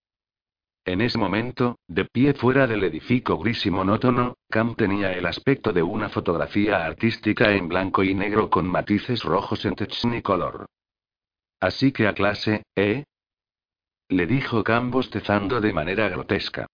[0.83, 5.71] En ese momento, de pie fuera del edificio gris y monótono, Cam tenía el aspecto
[5.71, 10.65] de una fotografía artística en blanco y negro con matices rojos en technicolor.
[11.61, 13.05] Así que a clase, ¿eh?
[14.09, 16.67] Le dijo Cam bostezando de manera grotesca.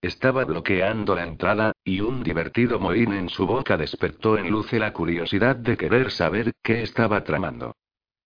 [0.00, 4.92] Estaba bloqueando la entrada, y un divertido mohín en su boca despertó en Luce la
[4.92, 7.74] curiosidad de querer saber qué estaba tramando.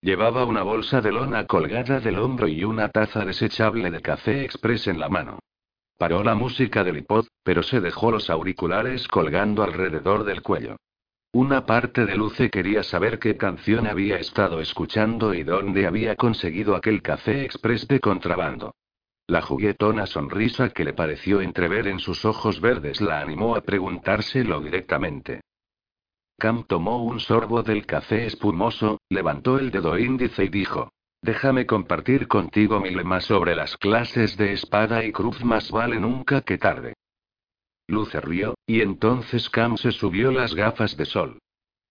[0.03, 4.87] Llevaba una bolsa de lona colgada del hombro y una taza desechable de café express
[4.89, 5.39] en la mano.
[5.97, 10.77] Paró la música del iPod, pero se dejó los auriculares colgando alrededor del cuello.
[11.33, 16.77] Una parte de Luce quería saber qué canción había estado escuchando y dónde había conseguido
[16.77, 18.75] aquel café express de contrabando.
[19.33, 24.61] La juguetona sonrisa que le pareció entrever en sus ojos verdes la animó a preguntárselo
[24.61, 25.41] directamente.
[26.39, 30.91] Cam tomó un sorbo del café espumoso, levantó el dedo índice y dijo:
[31.23, 36.43] Déjame compartir contigo mi lema sobre las clases de espada y cruz más vale nunca
[36.43, 36.93] que tarde.
[37.89, 41.39] Luce rió, y entonces Cam se subió las gafas de sol.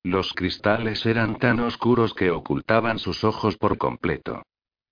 [0.04, 4.44] Los cristales eran tan oscuros que ocultaban sus ojos por completo.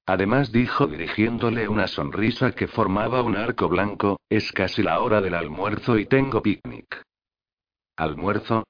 [0.09, 5.35] Además dijo dirigiéndole una sonrisa que formaba un arco blanco, es casi la hora del
[5.35, 7.03] almuerzo y tengo picnic.
[7.95, 8.63] ¿Almuerzo?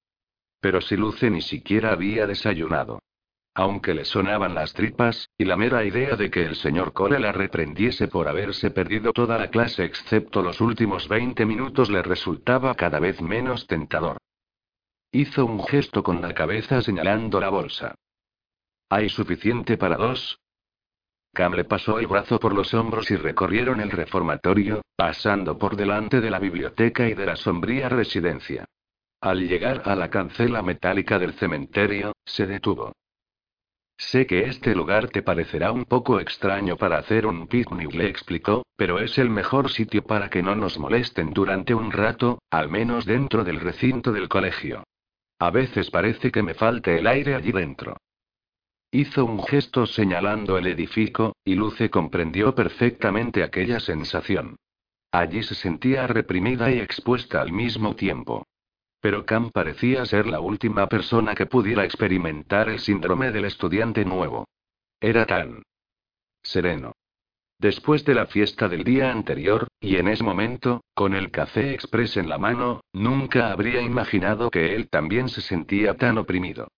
[0.59, 2.99] Pero si Luce ni siquiera había desayunado.
[3.55, 7.31] Aunque le sonaban las tripas, y la mera idea de que el señor Cole la
[7.31, 12.99] reprendiese por haberse perdido toda la clase excepto los últimos 20 minutos le resultaba cada
[12.99, 14.17] vez menos tentador.
[15.13, 17.95] Hizo un gesto con la cabeza señalando la bolsa.
[18.89, 20.37] ¿Hay suficiente para dos?
[21.33, 26.21] Cam le pasó el brazo por los hombros y recorrieron el reformatorio, pasando por delante
[26.21, 28.65] de la biblioteca y de la sombría residencia.
[29.21, 32.93] Al llegar a la cancela metálica del cementerio, se detuvo.
[33.97, 38.63] Sé que este lugar te parecerá un poco extraño para hacer un picnic, le explicó,
[38.77, 43.05] pero es el mejor sitio para que no nos molesten durante un rato, al menos
[43.05, 44.85] dentro del recinto del colegio.
[45.39, 47.97] A veces parece que me falte el aire allí dentro.
[48.91, 54.55] Hizo un gesto señalando el edificio, y Luce comprendió perfectamente aquella sensación.
[55.11, 58.47] Allí se sentía reprimida y expuesta al mismo tiempo.
[58.99, 64.47] Pero Cam parecía ser la última persona que pudiera experimentar el síndrome del estudiante nuevo.
[64.99, 65.61] Era tan
[66.41, 66.93] sereno.
[67.59, 72.17] Después de la fiesta del día anterior, y en ese momento, con el café express
[72.17, 76.69] en la mano, nunca habría imaginado que él también se sentía tan oprimido.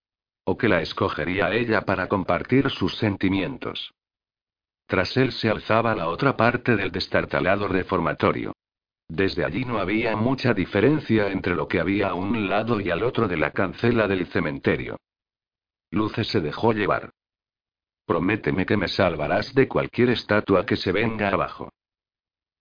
[0.44, 3.94] O que la escogería ella para compartir sus sentimientos.
[4.88, 8.54] Tras él se alzaba la otra parte del destartalado reformatorio.
[9.08, 13.04] Desde allí no había mucha diferencia entre lo que había a un lado y al
[13.04, 14.98] otro de la cancela del cementerio.
[15.92, 17.12] Luce se dejó llevar.
[18.06, 21.70] Prométeme que me salvarás de cualquier estatua que se venga abajo.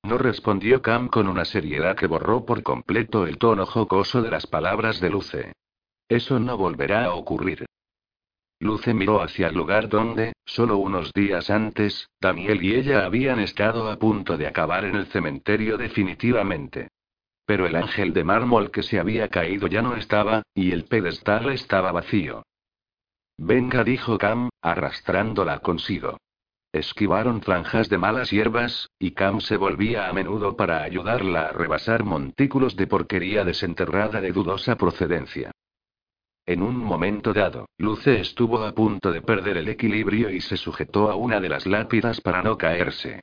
[0.02, 4.46] No respondió Cam con una seriedad que borró por completo el tono jocoso de las
[4.46, 5.52] palabras de Luce.
[6.08, 7.66] Eso no volverá a ocurrir.
[8.62, 13.90] Luce miró hacia el lugar donde, solo unos días antes, Daniel y ella habían estado
[13.90, 16.88] a punto de acabar en el cementerio definitivamente.
[17.46, 21.50] Pero el ángel de mármol que se había caído ya no estaba, y el pedestal
[21.50, 22.42] estaba vacío.
[23.38, 26.18] Venga, dijo Cam, arrastrándola consigo.
[26.70, 32.04] Esquivaron franjas de malas hierbas, y Cam se volvía a menudo para ayudarla a rebasar
[32.04, 35.50] montículos de porquería desenterrada de dudosa procedencia.
[36.50, 41.08] En un momento dado, Luce estuvo a punto de perder el equilibrio y se sujetó
[41.08, 43.20] a una de las lápidas para no caerse.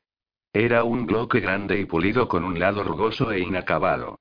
[0.53, 4.17] Era un bloque grande y pulido con un lado rugoso e inacabado.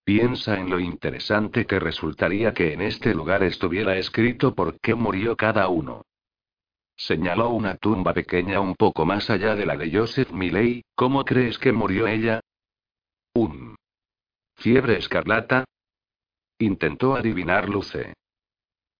[0.06, 5.36] Piensa en lo interesante que resultaría que en este lugar estuviera escrito por qué murió
[5.36, 6.04] cada uno.
[6.98, 10.84] Señaló una tumba pequeña un poco más allá de la de Joseph Milley.
[10.96, 12.42] ¿Cómo crees que murió ella?
[13.36, 13.76] Un.
[14.56, 15.66] ¿Fiebre escarlata?
[16.58, 18.16] Intentó adivinar Luce.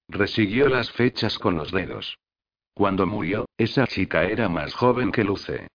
[0.08, 2.18] Resiguió las fechas con los dedos.
[2.76, 5.68] Cuando murió, esa chica era más joven que Luce.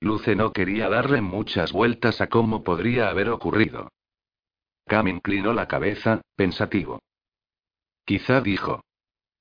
[0.00, 3.88] Luce no quería darle muchas vueltas a cómo podría haber ocurrido.
[4.86, 7.00] Cam inclinó la cabeza, pensativo.
[8.04, 8.82] Quizá dijo.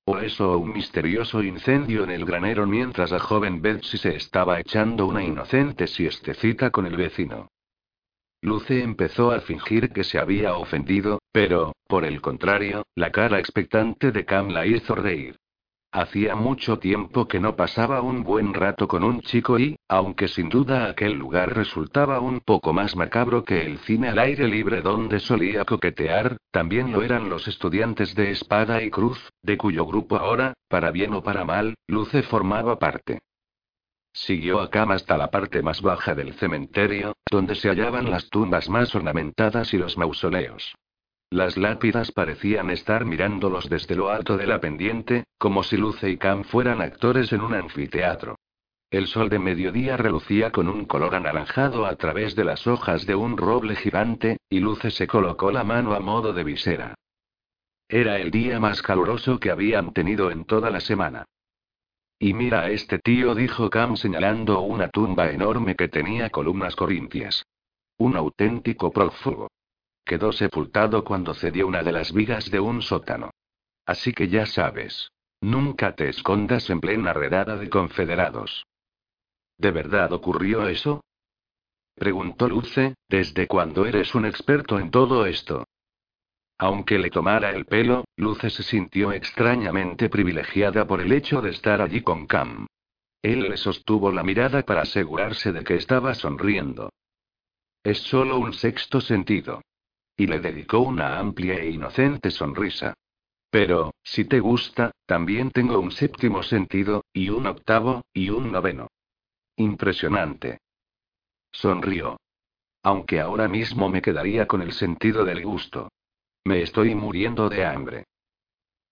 [0.05, 5.05] O eso un misterioso incendio en el granero mientras la joven Betsy se estaba echando
[5.07, 7.47] una inocente siestecita con el vecino.
[8.41, 14.11] Luce empezó a fingir que se había ofendido, pero, por el contrario, la cara expectante
[14.11, 15.37] de Cam la hizo reír.
[15.95, 20.49] Hacía mucho tiempo que no pasaba un buen rato con un chico y, aunque sin
[20.49, 25.19] duda aquel lugar resultaba un poco más macabro que el cine al aire libre donde
[25.19, 30.55] solía coquetear, también lo eran los estudiantes de Espada y Cruz, de cuyo grupo ahora,
[30.67, 33.19] para bien o para mal, Luce formaba parte.
[34.13, 38.67] Siguió a Cam hasta la parte más baja del cementerio, donde se hallaban las tumbas
[38.67, 40.73] más ornamentadas y los mausoleos.
[41.33, 46.17] Las lápidas parecían estar mirándolos desde lo alto de la pendiente, como si Luce y
[46.17, 48.37] Cam fueran actores en un anfiteatro.
[48.91, 53.15] El sol de mediodía relucía con un color anaranjado a través de las hojas de
[53.15, 56.93] un roble gigante, y Luce se colocó la mano a modo de visera.
[57.89, 61.25] Era el día más caluroso que habían tenido en toda la semana.
[62.19, 67.43] Y mira a este tío, dijo Cam señalando una tumba enorme que tenía columnas corintias.
[67.97, 69.49] Un auténtico prófugo.
[70.05, 73.31] Quedó sepultado cuando cedió una de las vigas de un sótano.
[73.85, 75.09] Así que ya sabes.
[75.41, 78.65] Nunca te escondas en plena redada de confederados.
[79.57, 81.01] ¿De verdad ocurrió eso?
[81.95, 85.65] Preguntó Luce, ¿desde cuándo eres un experto en todo esto?
[86.57, 91.81] Aunque le tomara el pelo, Luce se sintió extrañamente privilegiada por el hecho de estar
[91.81, 92.67] allí con Cam.
[93.21, 96.89] Él le sostuvo la mirada para asegurarse de que estaba sonriendo.
[97.83, 99.61] Es solo un sexto sentido.
[100.15, 102.93] Y le dedicó una amplia e inocente sonrisa.
[103.49, 108.87] Pero, si te gusta, también tengo un séptimo sentido, y un octavo, y un noveno.
[109.57, 110.59] Impresionante.
[111.51, 112.17] Sonrió.
[112.81, 115.89] Aunque ahora mismo me quedaría con el sentido del gusto.
[116.45, 118.05] Me estoy muriendo de hambre.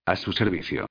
[0.06, 0.88] A su servicio.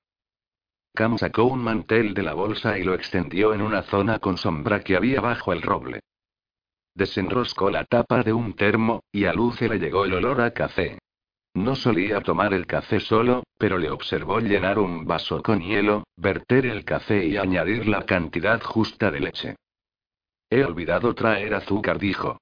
[0.93, 4.81] Cam sacó un mantel de la bolsa y lo extendió en una zona con sombra
[4.81, 6.01] que había bajo el roble.
[6.93, 10.99] Desenroscó la tapa de un termo, y a Luce le llegó el olor a café.
[11.53, 16.65] No solía tomar el café solo, pero le observó llenar un vaso con hielo, verter
[16.65, 19.55] el café y añadir la cantidad justa de leche.
[20.49, 22.37] He olvidado traer azúcar, dijo.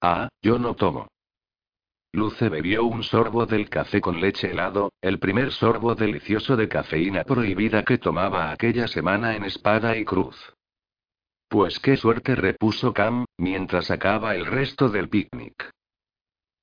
[0.00, 1.08] Ah, yo no tomo.
[2.12, 7.24] Luce bebió un sorbo del café con leche helado, el primer sorbo delicioso de cafeína
[7.24, 10.36] prohibida que tomaba aquella semana en Espada y Cruz.
[11.50, 15.68] Pues qué suerte, repuso Cam, mientras sacaba el resto del picnic.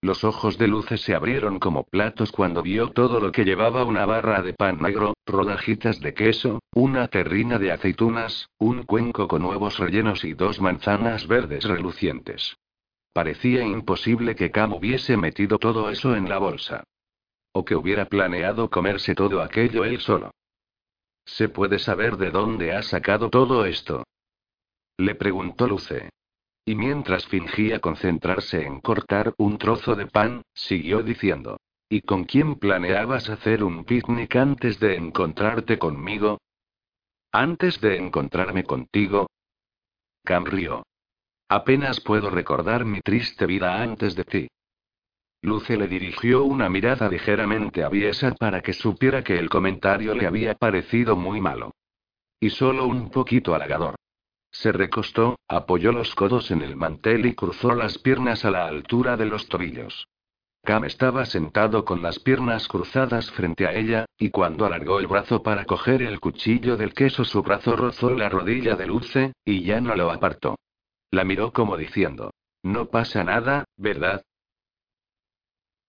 [0.01, 4.05] Los ojos de Luce se abrieron como platos cuando vio todo lo que llevaba una
[4.05, 9.77] barra de pan negro, rodajitas de queso, una terrina de aceitunas, un cuenco con huevos
[9.77, 12.55] rellenos y dos manzanas verdes relucientes.
[13.11, 16.85] Parecía imposible que Cam hubiese metido todo eso en la bolsa.
[17.51, 20.31] O que hubiera planeado comerse todo aquello él solo.
[21.25, 24.05] ¿Se puede saber de dónde ha sacado todo esto?
[24.97, 26.09] Le preguntó Luce.
[26.65, 31.57] Y mientras fingía concentrarse en cortar un trozo de pan, siguió diciendo.
[31.87, 36.39] ¿Y con quién planeabas hacer un picnic antes de encontrarte conmigo?
[37.31, 39.27] ¿Antes de encontrarme contigo?
[40.25, 40.83] Cam rió.
[41.47, 44.47] Apenas puedo recordar mi triste vida antes de ti.
[45.41, 50.55] Luce le dirigió una mirada ligeramente aviesa para que supiera que el comentario le había
[50.55, 51.71] parecido muy malo.
[52.41, 53.95] Y solo un poquito halagador.
[54.59, 59.15] Se recostó, apoyó los codos en el mantel y cruzó las piernas a la altura
[59.15, 60.07] de los tobillos.
[60.63, 65.43] Cam estaba sentado con las piernas cruzadas frente a ella, y cuando alargó el brazo
[65.43, 69.79] para coger el cuchillo del queso su brazo rozó la rodilla de Luce, y ya
[69.79, 70.55] no lo apartó.
[71.11, 72.31] La miró como diciendo.
[72.63, 74.23] No pasa nada, ¿verdad?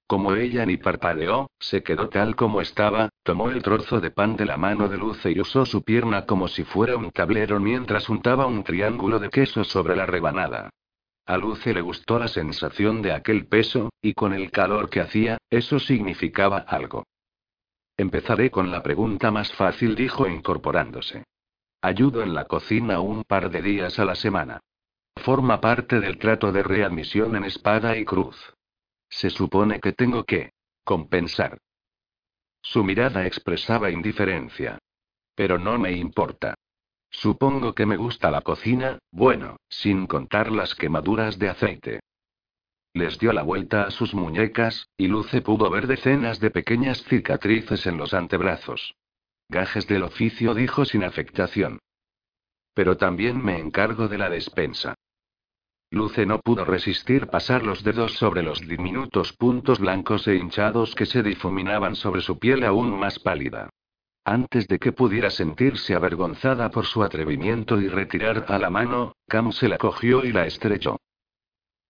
[0.09, 4.47] Como ella ni parpadeó, se quedó tal como estaba, tomó el trozo de pan de
[4.47, 8.47] la mano de Luce y usó su pierna como si fuera un tablero mientras untaba
[8.47, 10.71] un triángulo de queso sobre la rebanada.
[11.27, 15.37] A Luce le gustó la sensación de aquel peso, y con el calor que hacía,
[15.51, 17.05] eso significaba algo.
[17.99, 21.25] Empezaré con la pregunta más fácil, dijo incorporándose.
[21.83, 24.61] Ayudo en la cocina un par de días a la semana.
[25.23, 28.55] Forma parte del trato de readmisión en espada y cruz.
[29.09, 30.53] Se supone que tengo que
[30.85, 31.59] compensar.
[32.63, 34.79] Su mirada expresaba indiferencia.
[35.35, 36.55] Pero no me importa.
[37.11, 42.01] Supongo que me gusta la cocina, bueno, sin contar las quemaduras de aceite.
[42.93, 47.87] Les dio la vuelta a sus muñecas, y Luce pudo ver decenas de pequeñas cicatrices
[47.87, 48.95] en los antebrazos.
[49.49, 51.79] Gajes del oficio dijo sin afectación.
[52.75, 54.95] Pero también me encargo de la despensa.
[55.91, 61.07] Luce no pudo resistir pasar los dedos sobre los diminutos puntos blancos e hinchados que
[61.07, 63.71] se difuminaban sobre su piel aún más pálida.
[64.23, 69.53] Antes de que pudiera sentirse avergonzada por su atrevimiento y retirar a la mano, Cam
[69.53, 71.01] se la cogió y la estrechó.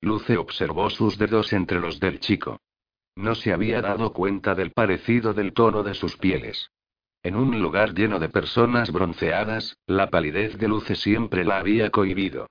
[0.01, 2.61] Luce observó sus dedos entre los del chico.
[3.17, 6.71] No se había dado cuenta del parecido del tono de sus pieles.
[7.25, 12.47] En un lugar lleno de personas bronceadas, la palidez de Luce siempre la había cohibido.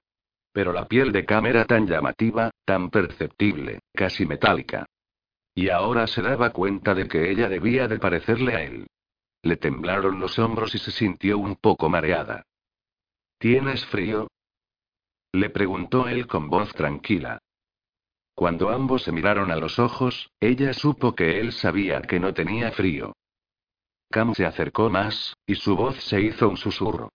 [0.58, 4.88] Pero la piel de Cam era tan llamativa, tan perceptible, casi metálica.
[5.54, 8.88] Y ahora se daba cuenta de que ella debía de parecerle a él.
[9.44, 12.42] Le temblaron los hombros y se sintió un poco mareada.
[13.38, 14.30] ¿Tienes frío?
[15.32, 17.38] Le preguntó él con voz tranquila.
[18.34, 22.72] Cuando ambos se miraron a los ojos, ella supo que él sabía que no tenía
[22.72, 23.14] frío.
[24.10, 27.12] Cam se acercó más, y su voz se hizo un susurro.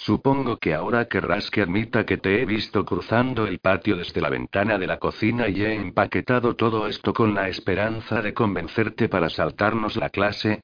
[0.00, 4.30] Supongo que ahora querrás que admita que te he visto cruzando el patio desde la
[4.30, 9.28] ventana de la cocina y he empaquetado todo esto con la esperanza de convencerte para
[9.28, 10.60] saltarnos la clase.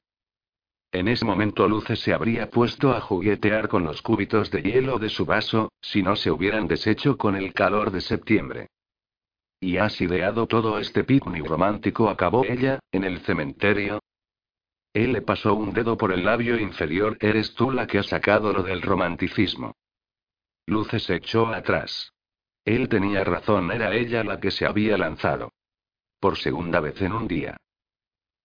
[0.89, 5.09] En ese momento Luce se habría puesto a juguetear con los cúbitos de hielo de
[5.09, 8.69] su vaso, si no se hubieran deshecho con el calor de septiembre.
[9.59, 12.07] ¿Y has ideado todo este picnic romántico?
[12.07, 13.99] acabó ella, en el cementerio,
[14.95, 17.17] él le pasó un dedo por el labio inferior.
[17.19, 19.75] Eres tú la que ha sacado lo del romanticismo.
[20.65, 22.13] Luce se echó atrás.
[22.63, 25.51] Él tenía razón, era ella la que se había lanzado.
[26.21, 27.57] Por segunda vez en un día.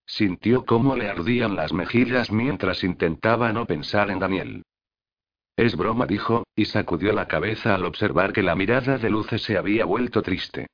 [0.05, 4.65] Sintió cómo le ardían las mejillas mientras intentaba no pensar en Daniel.
[5.55, 9.57] Es broma, dijo, y sacudió la cabeza al observar que la mirada de Luce se
[9.57, 10.67] había vuelto triste.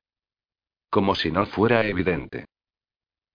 [0.89, 2.47] Como si no fuera evidente.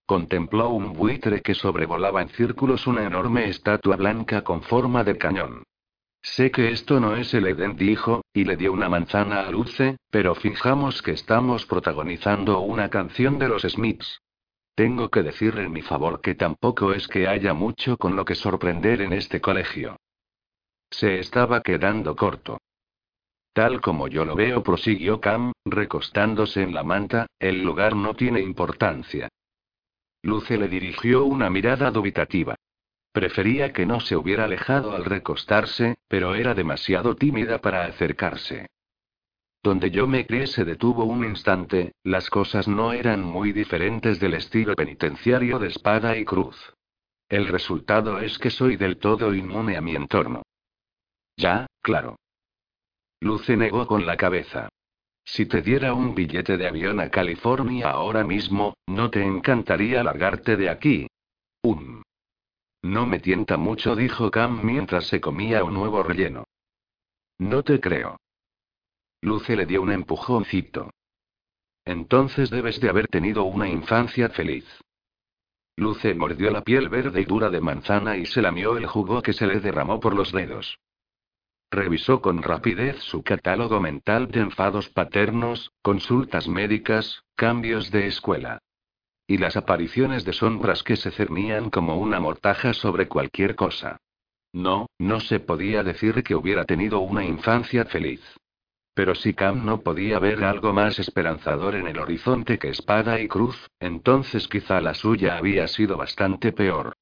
[0.06, 5.62] Contempló un buitre que sobrevolaba en círculos una enorme estatua blanca con forma de cañón.
[6.20, 9.96] Sé que esto no es el Eden, dijo, y le dio una manzana a Luce,
[10.10, 14.20] pero fijamos que estamos protagonizando una canción de los Smiths.
[14.74, 18.34] Tengo que decir en mi favor que tampoco es que haya mucho con lo que
[18.34, 19.96] sorprender en este colegio.
[20.90, 22.58] Se estaba quedando corto.
[23.52, 28.40] Tal como yo lo veo, prosiguió Cam, recostándose en la manta, el lugar no tiene
[28.40, 29.28] importancia.
[30.22, 32.54] Luce le dirigió una mirada dubitativa.
[33.12, 38.68] Prefería que no se hubiera alejado al recostarse, pero era demasiado tímida para acercarse.
[39.62, 44.34] Donde yo me crié se detuvo un instante, las cosas no eran muy diferentes del
[44.34, 46.74] estilo penitenciario de espada y cruz.
[47.28, 50.42] El resultado es que soy del todo inmune a mi entorno.
[51.36, 52.16] Ya, claro.
[53.20, 54.68] Luce negó con la cabeza.
[55.24, 60.56] Si te diera un billete de avión a California ahora mismo, ¿no te encantaría largarte
[60.56, 61.06] de aquí?
[61.62, 62.02] Um.
[62.82, 66.44] No me tienta mucho, dijo Cam mientras se comía un nuevo relleno.
[67.38, 68.16] No te creo.
[69.20, 70.90] Luce le dio un empujoncito.
[71.84, 74.66] Entonces debes de haber tenido una infancia feliz.
[75.76, 79.32] Luce mordió la piel verde y dura de manzana y se lamió el jugo que
[79.32, 80.78] se le derramó por los dedos.
[81.72, 88.58] Revisó con rapidez su catálogo mental de enfados paternos, consultas médicas, cambios de escuela.
[89.26, 93.96] Y las apariciones de sombras que se cernían como una mortaja sobre cualquier cosa.
[94.52, 98.20] No, no se podía decir que hubiera tenido una infancia feliz.
[98.92, 103.28] Pero si Cam no podía ver algo más esperanzador en el horizonte que espada y
[103.28, 106.98] cruz, entonces quizá la suya había sido bastante peor.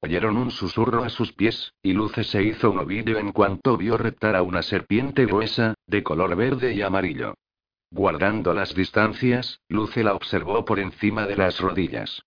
[0.00, 3.96] Oyeron un susurro a sus pies, y Luce se hizo un ovillo en cuanto vio
[3.96, 7.34] reptar a una serpiente gruesa, de color verde y amarillo.
[7.90, 12.22] Guardando las distancias, Luce la observó por encima de las rodillas.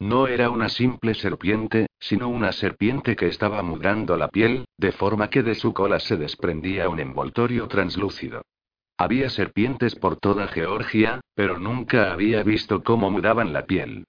[0.00, 5.28] No era una simple serpiente, sino una serpiente que estaba mudando la piel, de forma
[5.28, 8.42] que de su cola se desprendía un envoltorio translúcido.
[8.96, 14.04] Había serpientes por toda Georgia, pero nunca había visto cómo mudaban la piel.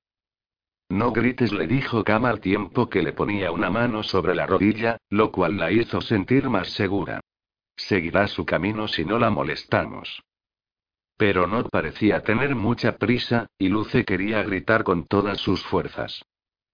[0.89, 4.97] No grites, le dijo Cam al tiempo que le ponía una mano sobre la rodilla,
[5.09, 7.21] lo cual la hizo sentir más segura.
[7.75, 10.23] Seguirá su camino si no la molestamos.
[11.15, 16.23] Pero no parecía tener mucha prisa, y Luce quería gritar con todas sus fuerzas.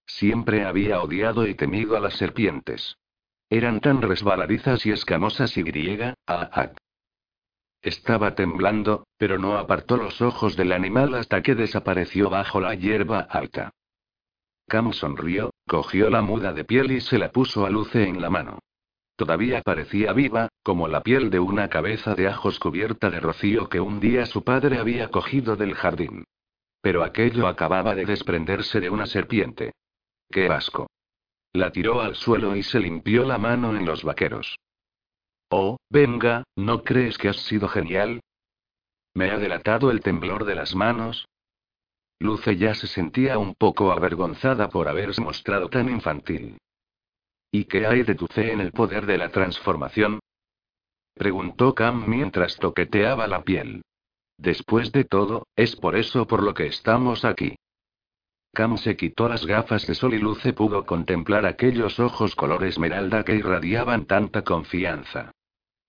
[0.06, 2.96] Siempre había odiado y temido a las serpientes.
[3.50, 6.70] Eran tan resbaladizas y escamosas y griega, ah, ah.
[7.82, 13.20] Estaba temblando, pero no apartó los ojos del animal hasta que desapareció bajo la hierba
[13.20, 13.72] alta.
[14.68, 18.30] Cam sonrió, cogió la muda de piel y se la puso a Luce en la
[18.30, 18.58] mano.
[19.14, 23.80] Todavía parecía viva, como la piel de una cabeza de ajos cubierta de rocío que
[23.80, 26.24] un día su padre había cogido del jardín.
[26.82, 29.72] Pero aquello acababa de desprenderse de una serpiente.
[30.30, 30.88] ¡Qué asco!
[31.52, 34.58] La tiró al suelo y se limpió la mano en los vaqueros.
[35.48, 38.20] Oh, venga, ¿no crees que has sido genial?
[39.14, 41.26] Me ha delatado el temblor de las manos,
[42.18, 46.58] Luce ya se sentía un poco avergonzada por haberse mostrado tan infantil.
[47.50, 50.20] ¿Y qué hay de tu fe en el poder de la transformación?
[51.14, 53.82] Preguntó Cam mientras toqueteaba la piel.
[54.38, 57.56] Después de todo, es por eso por lo que estamos aquí.
[58.52, 63.22] Cam se quitó las gafas de sol y Luce pudo contemplar aquellos ojos color esmeralda
[63.22, 65.32] que irradiaban tanta confianza.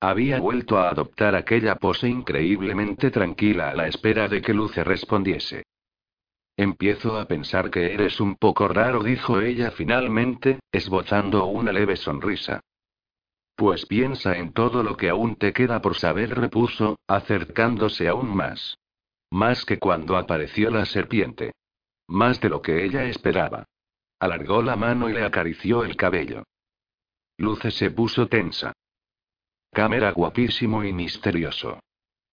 [0.02, 5.64] Había vuelto a adoptar aquella pose increíblemente tranquila a la espera de que Luce respondiese.
[6.58, 12.62] Empiezo a pensar que eres un poco raro, dijo ella finalmente, esbozando una leve sonrisa.
[13.56, 18.76] Pues piensa en todo lo que aún te queda por saber, repuso, acercándose aún más.
[19.30, 21.54] Más que cuando apareció la serpiente.
[22.08, 23.66] Más de lo que ella esperaba.
[24.20, 26.44] Alargó la mano y le acarició el cabello.
[27.38, 28.74] Luce se puso tensa.
[29.72, 31.80] Cam era guapísimo y misterioso.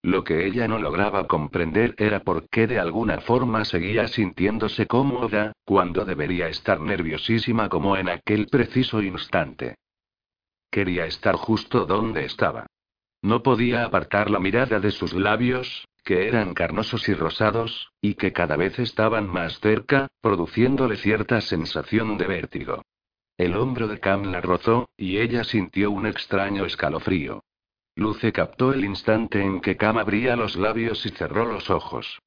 [0.05, 5.55] Lo que ella no lograba comprender era por qué de alguna forma seguía sintiéndose cómoda,
[5.65, 9.77] cuando debería estar nerviosísima como en aquel preciso instante.
[10.71, 12.67] Quería estar justo donde estaba.
[13.23, 18.35] No podía apartar la mirada de sus labios, que eran carnosos y rosados, y que
[18.35, 22.83] cada vez estaban más cerca, produciéndole cierta sensación de vértigo.
[23.39, 27.43] El hombro de Cam la rozó, y ella sintió un extraño escalofrío.
[27.97, 32.19] Luce captó el instante en que Cam abría los labios y cerró los ojos.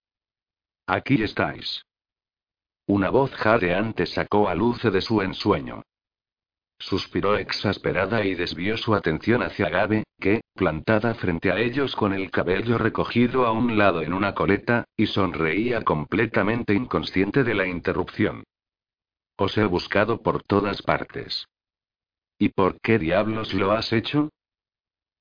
[0.86, 1.84] Aquí estáis.
[2.86, 5.84] Una voz jadeante sacó a Luce de su ensueño.
[6.80, 12.32] Suspiró exasperada y desvió su atención hacia Gabe, que, plantada frente a ellos con el
[12.32, 18.44] cabello recogido a un lado en una coleta, y sonreía completamente inconsciente de la interrupción.
[19.36, 21.48] Os he buscado por todas partes.
[22.40, 24.30] ¿Y por qué diablos lo has hecho?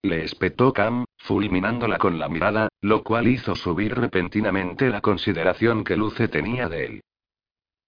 [0.03, 5.97] Le espetó Cam, fulminándola con la mirada, lo cual hizo subir repentinamente la consideración que
[5.97, 7.01] Luce tenía de él.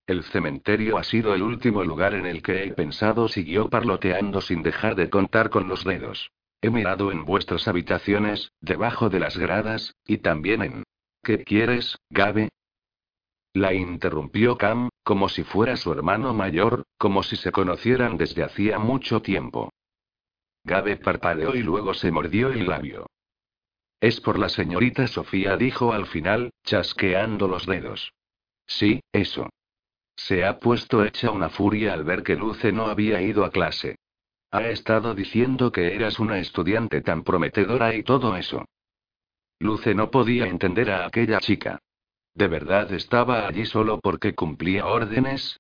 [0.07, 4.63] El cementerio ha sido el último lugar en el que he pensado, siguió parloteando sin
[4.63, 6.31] dejar de contar con los dedos.
[6.63, 10.83] He mirado en vuestras habitaciones, debajo de las gradas, y también en...
[11.23, 12.49] ¿Qué quieres, Gabe?
[13.53, 18.79] La interrumpió Cam, como si fuera su hermano mayor, como si se conocieran desde hacía
[18.79, 19.71] mucho tiempo.
[20.69, 23.07] Gabe parpadeó y luego se mordió el labio.
[24.01, 28.13] Es por la señorita Sofía, dijo al final, chasqueando los dedos.
[28.67, 29.49] Sí, eso.
[30.15, 33.97] Se ha puesto hecha una furia al ver que Luce no había ido a clase.
[34.51, 38.65] Ha estado diciendo que eras una estudiante tan prometedora y todo eso.
[39.59, 41.81] Luce no podía entender a aquella chica.
[42.35, 45.59] ¿De verdad estaba allí solo porque cumplía órdenes?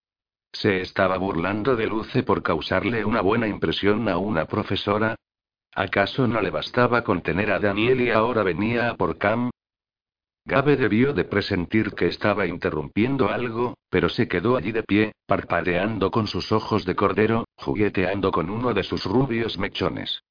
[0.52, 5.16] ¿Se estaba burlando de Luce por causarle una buena impresión a una profesora?
[5.74, 9.50] ¿Acaso no le bastaba contener a Daniel y ahora venía a por Cam?
[10.44, 16.10] Gabe debió de presentir que estaba interrumpiendo algo, pero se quedó allí de pie, parpadeando
[16.10, 20.22] con sus ojos de cordero, jugueteando con uno de sus rubios mechones.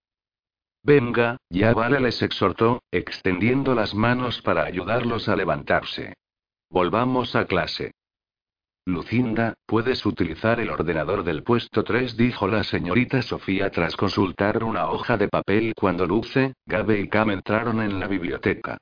[0.82, 6.16] Venga, ya vale, les exhortó, extendiendo las manos para ayudarlos a levantarse.
[6.70, 7.92] Volvamos a clase.
[8.88, 14.90] Lucinda, puedes utilizar el ordenador del puesto 3, dijo la señorita Sofía tras consultar una
[14.90, 18.78] hoja de papel cuando Luce, Gabe y Cam entraron en la biblioteca.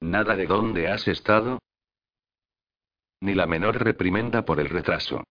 [0.00, 1.60] ¿Nada de dónde has estado?
[3.20, 5.22] Ni la menor reprimenda por el retraso.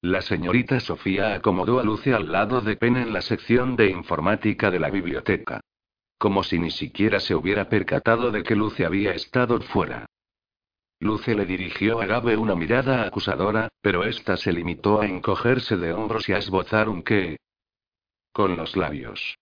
[0.00, 4.70] La señorita Sofía acomodó a Luce al lado de Pen en la sección de informática
[4.70, 5.60] de la biblioteca.
[6.16, 10.06] Como si ni siquiera se hubiera percatado de que Luce había estado fuera.
[10.98, 15.92] Luce le dirigió a Gabe una mirada acusadora, pero ésta se limitó a encogerse de
[15.92, 17.36] hombros y a esbozar un qué.
[18.32, 19.36] Con los labios.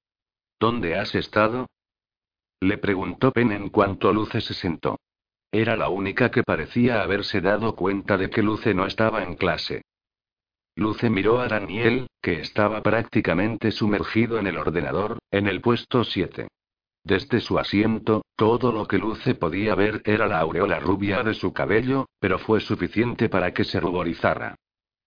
[0.59, 1.69] ¿Dónde has estado?
[2.61, 4.99] Le preguntó Pen en cuanto Luce se sentó.
[5.53, 9.83] Era la única que parecía haberse dado cuenta de que Luce no estaba en clase.
[10.75, 16.49] Luce miró a Daniel, que estaba prácticamente sumergido en el ordenador, en el puesto 7.
[17.05, 21.53] Desde su asiento, todo lo que Luce podía ver era la aureola rubia de su
[21.53, 24.57] cabello, pero fue suficiente para que se ruborizara.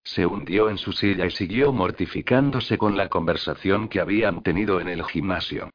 [0.04, 4.90] Se hundió en su silla y siguió mortificándose con la conversación que habían tenido en
[4.90, 5.72] el gimnasio.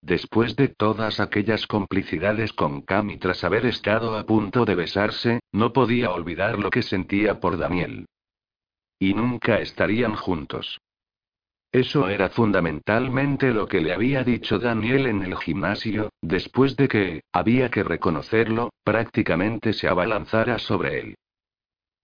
[0.00, 5.40] Después de todas aquellas complicidades con Cam y tras haber estado a punto de besarse,
[5.50, 8.06] no podía olvidar lo que sentía por Daniel.
[9.00, 10.78] Y nunca estarían juntos.
[11.74, 17.24] Eso era fundamentalmente lo que le había dicho Daniel en el gimnasio, después de que,
[17.32, 21.14] había que reconocerlo, prácticamente se abalanzara sobre él.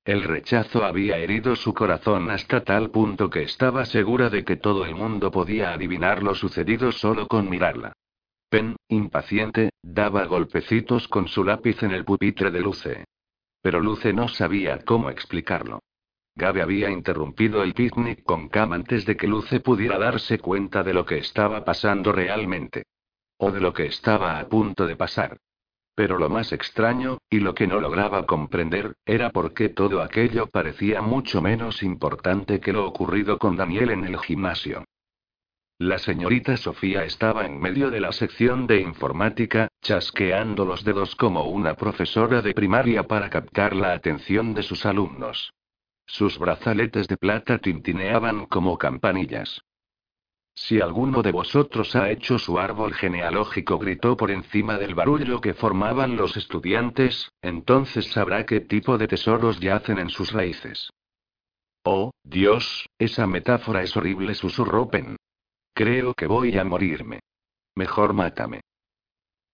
[0.05, 4.85] El rechazo había herido su corazón hasta tal punto que estaba segura de que todo
[4.85, 7.93] el mundo podía adivinar lo sucedido solo con mirarla.
[8.49, 13.05] Pen, impaciente, daba golpecitos con su lápiz en el pupitre de Luce.
[13.63, 15.79] Pero Luce no sabía cómo explicarlo.
[16.41, 20.95] Gabe había interrumpido el picnic con Cam antes de que Luce pudiera darse cuenta de
[20.95, 22.85] lo que estaba pasando realmente.
[23.37, 25.37] O de lo que estaba a punto de pasar.
[25.95, 30.47] Pero lo más extraño, y lo que no lograba comprender, era por qué todo aquello
[30.47, 34.85] parecía mucho menos importante que lo ocurrido con Daniel en el gimnasio.
[35.79, 41.45] La señorita Sofía estaba en medio de la sección de informática, chasqueando los dedos como
[41.45, 45.53] una profesora de primaria para captar la atención de sus alumnos.
[46.11, 49.63] Sus brazaletes de plata tintineaban como campanillas.
[50.55, 55.55] Si alguno de vosotros ha hecho su árbol genealógico, gritó por encima del barullo que
[55.55, 60.91] formaban los estudiantes, entonces sabrá qué tipo de tesoros yacen en sus raíces.
[61.85, 65.17] Oh, Dios, esa metáfora es horrible, susurró Pen.
[65.75, 67.21] Creo que voy a morirme.
[67.77, 68.63] Mejor mátame.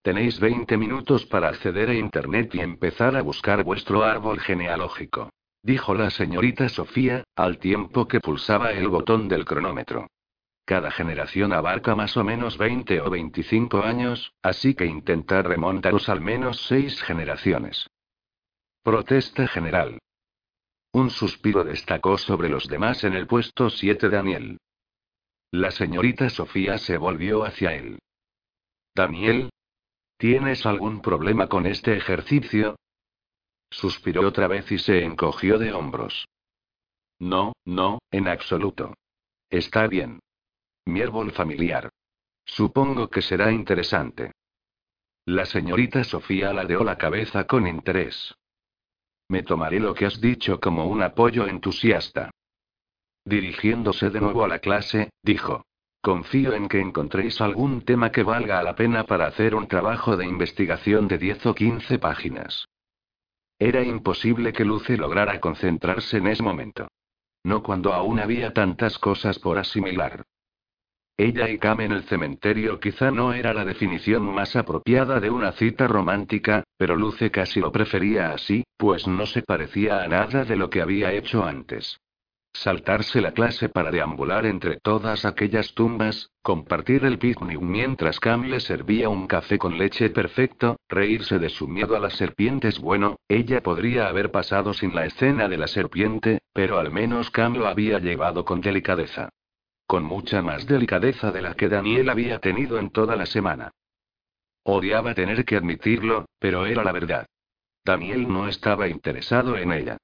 [0.00, 5.30] Tenéis 20 minutos para acceder a Internet y empezar a buscar vuestro árbol genealógico,
[5.66, 10.06] dijo la señorita Sofía, al tiempo que pulsaba el botón del cronómetro.
[10.64, 16.20] Cada generación abarca más o menos 20 o 25 años, así que intentad remontaros al
[16.20, 17.88] menos seis generaciones.
[18.84, 19.98] Protesta general.
[20.92, 24.58] Un suspiro destacó sobre los demás en el puesto 7 Daniel.
[25.50, 27.98] La señorita Sofía se volvió hacia él.
[28.94, 29.50] Daniel,
[30.16, 32.76] ¿tienes algún problema con este ejercicio?
[33.70, 36.26] Suspiró otra vez y se encogió de hombros.
[37.18, 38.94] No, no, en absoluto.
[39.50, 40.20] Está bien.
[40.84, 41.90] Mi árbol familiar.
[42.44, 44.32] Supongo que será interesante.
[45.24, 48.34] La señorita Sofía ladeó la cabeza con interés.
[49.28, 52.30] Me tomaré lo que has dicho como un apoyo entusiasta.
[53.24, 55.64] Dirigiéndose de nuevo a la clase, dijo.
[56.00, 60.24] Confío en que encontréis algún tema que valga la pena para hacer un trabajo de
[60.24, 62.68] investigación de 10 o 15 páginas.
[63.58, 66.88] Era imposible que Luce lograra concentrarse en ese momento.
[67.44, 70.24] No cuando aún había tantas cosas por asimilar.
[71.18, 75.52] Ella y Cam en el cementerio quizá no era la definición más apropiada de una
[75.52, 80.56] cita romántica, pero Luce casi lo prefería así, pues no se parecía a nada de
[80.56, 81.98] lo que había hecho antes.
[82.62, 88.60] Saltarse la clase para deambular entre todas aquellas tumbas, compartir el picnic mientras Cam le
[88.60, 92.78] servía un café con leche perfecto, reírse de su miedo a las serpientes.
[92.78, 97.56] Bueno, ella podría haber pasado sin la escena de la serpiente, pero al menos Cam
[97.56, 99.28] lo había llevado con delicadeza.
[99.86, 103.70] Con mucha más delicadeza de la que Daniel había tenido en toda la semana.
[104.62, 107.26] Odiaba tener que admitirlo, pero era la verdad.
[107.84, 109.98] Daniel no estaba interesado en ella.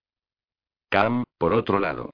[0.90, 2.10] Cam, por otro lado.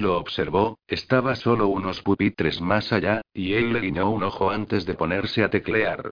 [0.00, 4.86] Lo observó, estaba solo unos pupitres más allá, y él le guiñó un ojo antes
[4.86, 6.10] de ponerse a teclear.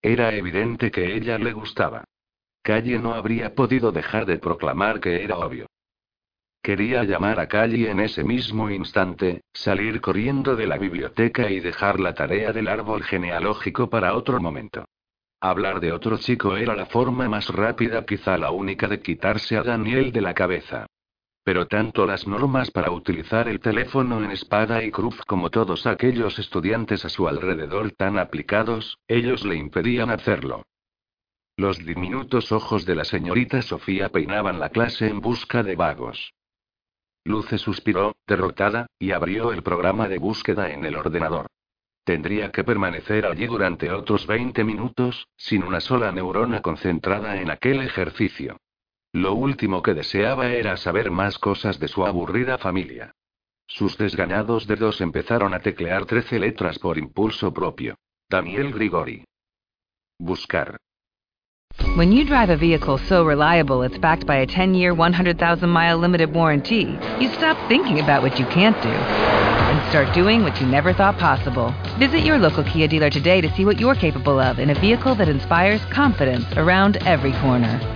[0.00, 2.04] Era evidente que ella le gustaba.
[2.62, 5.66] Calle no habría podido dejar de proclamar que era obvio.
[6.62, 12.00] Quería llamar a Callie en ese mismo instante, salir corriendo de la biblioteca y dejar
[12.00, 14.86] la tarea del árbol genealógico para otro momento.
[15.42, 19.62] Hablar de otro chico era la forma más rápida, quizá la única de quitarse a
[19.62, 20.86] Daniel de la cabeza.
[21.46, 26.40] Pero tanto las normas para utilizar el teléfono en espada y cruz como todos aquellos
[26.40, 30.64] estudiantes a su alrededor tan aplicados, ellos le impedían hacerlo.
[31.56, 36.34] Los diminutos ojos de la señorita Sofía peinaban la clase en busca de vagos.
[37.24, 41.46] Luce suspiró, derrotada, y abrió el programa de búsqueda en el ordenador.
[42.02, 47.82] Tendría que permanecer allí durante otros 20 minutos, sin una sola neurona concentrada en aquel
[47.82, 48.58] ejercicio.
[49.16, 53.12] Lo último que deseaba era saber más cosas de su aburrida familia.
[53.66, 57.94] Sus desgañados dedos empezaron a teclear 13 letras por impulso propio.
[58.28, 59.24] Daniel Grigori.
[60.18, 60.76] Buscar.
[61.96, 65.96] When you drive a vehicle so reliable it's backed by a 10 year, 100,000 mile
[65.96, 70.66] limited warranty, you stop thinking about what you can't do and start doing what you
[70.66, 71.74] never thought possible.
[71.98, 75.14] Visit your local Kia dealer today to see what you're capable of in a vehicle
[75.14, 77.95] that inspires confidence around every corner.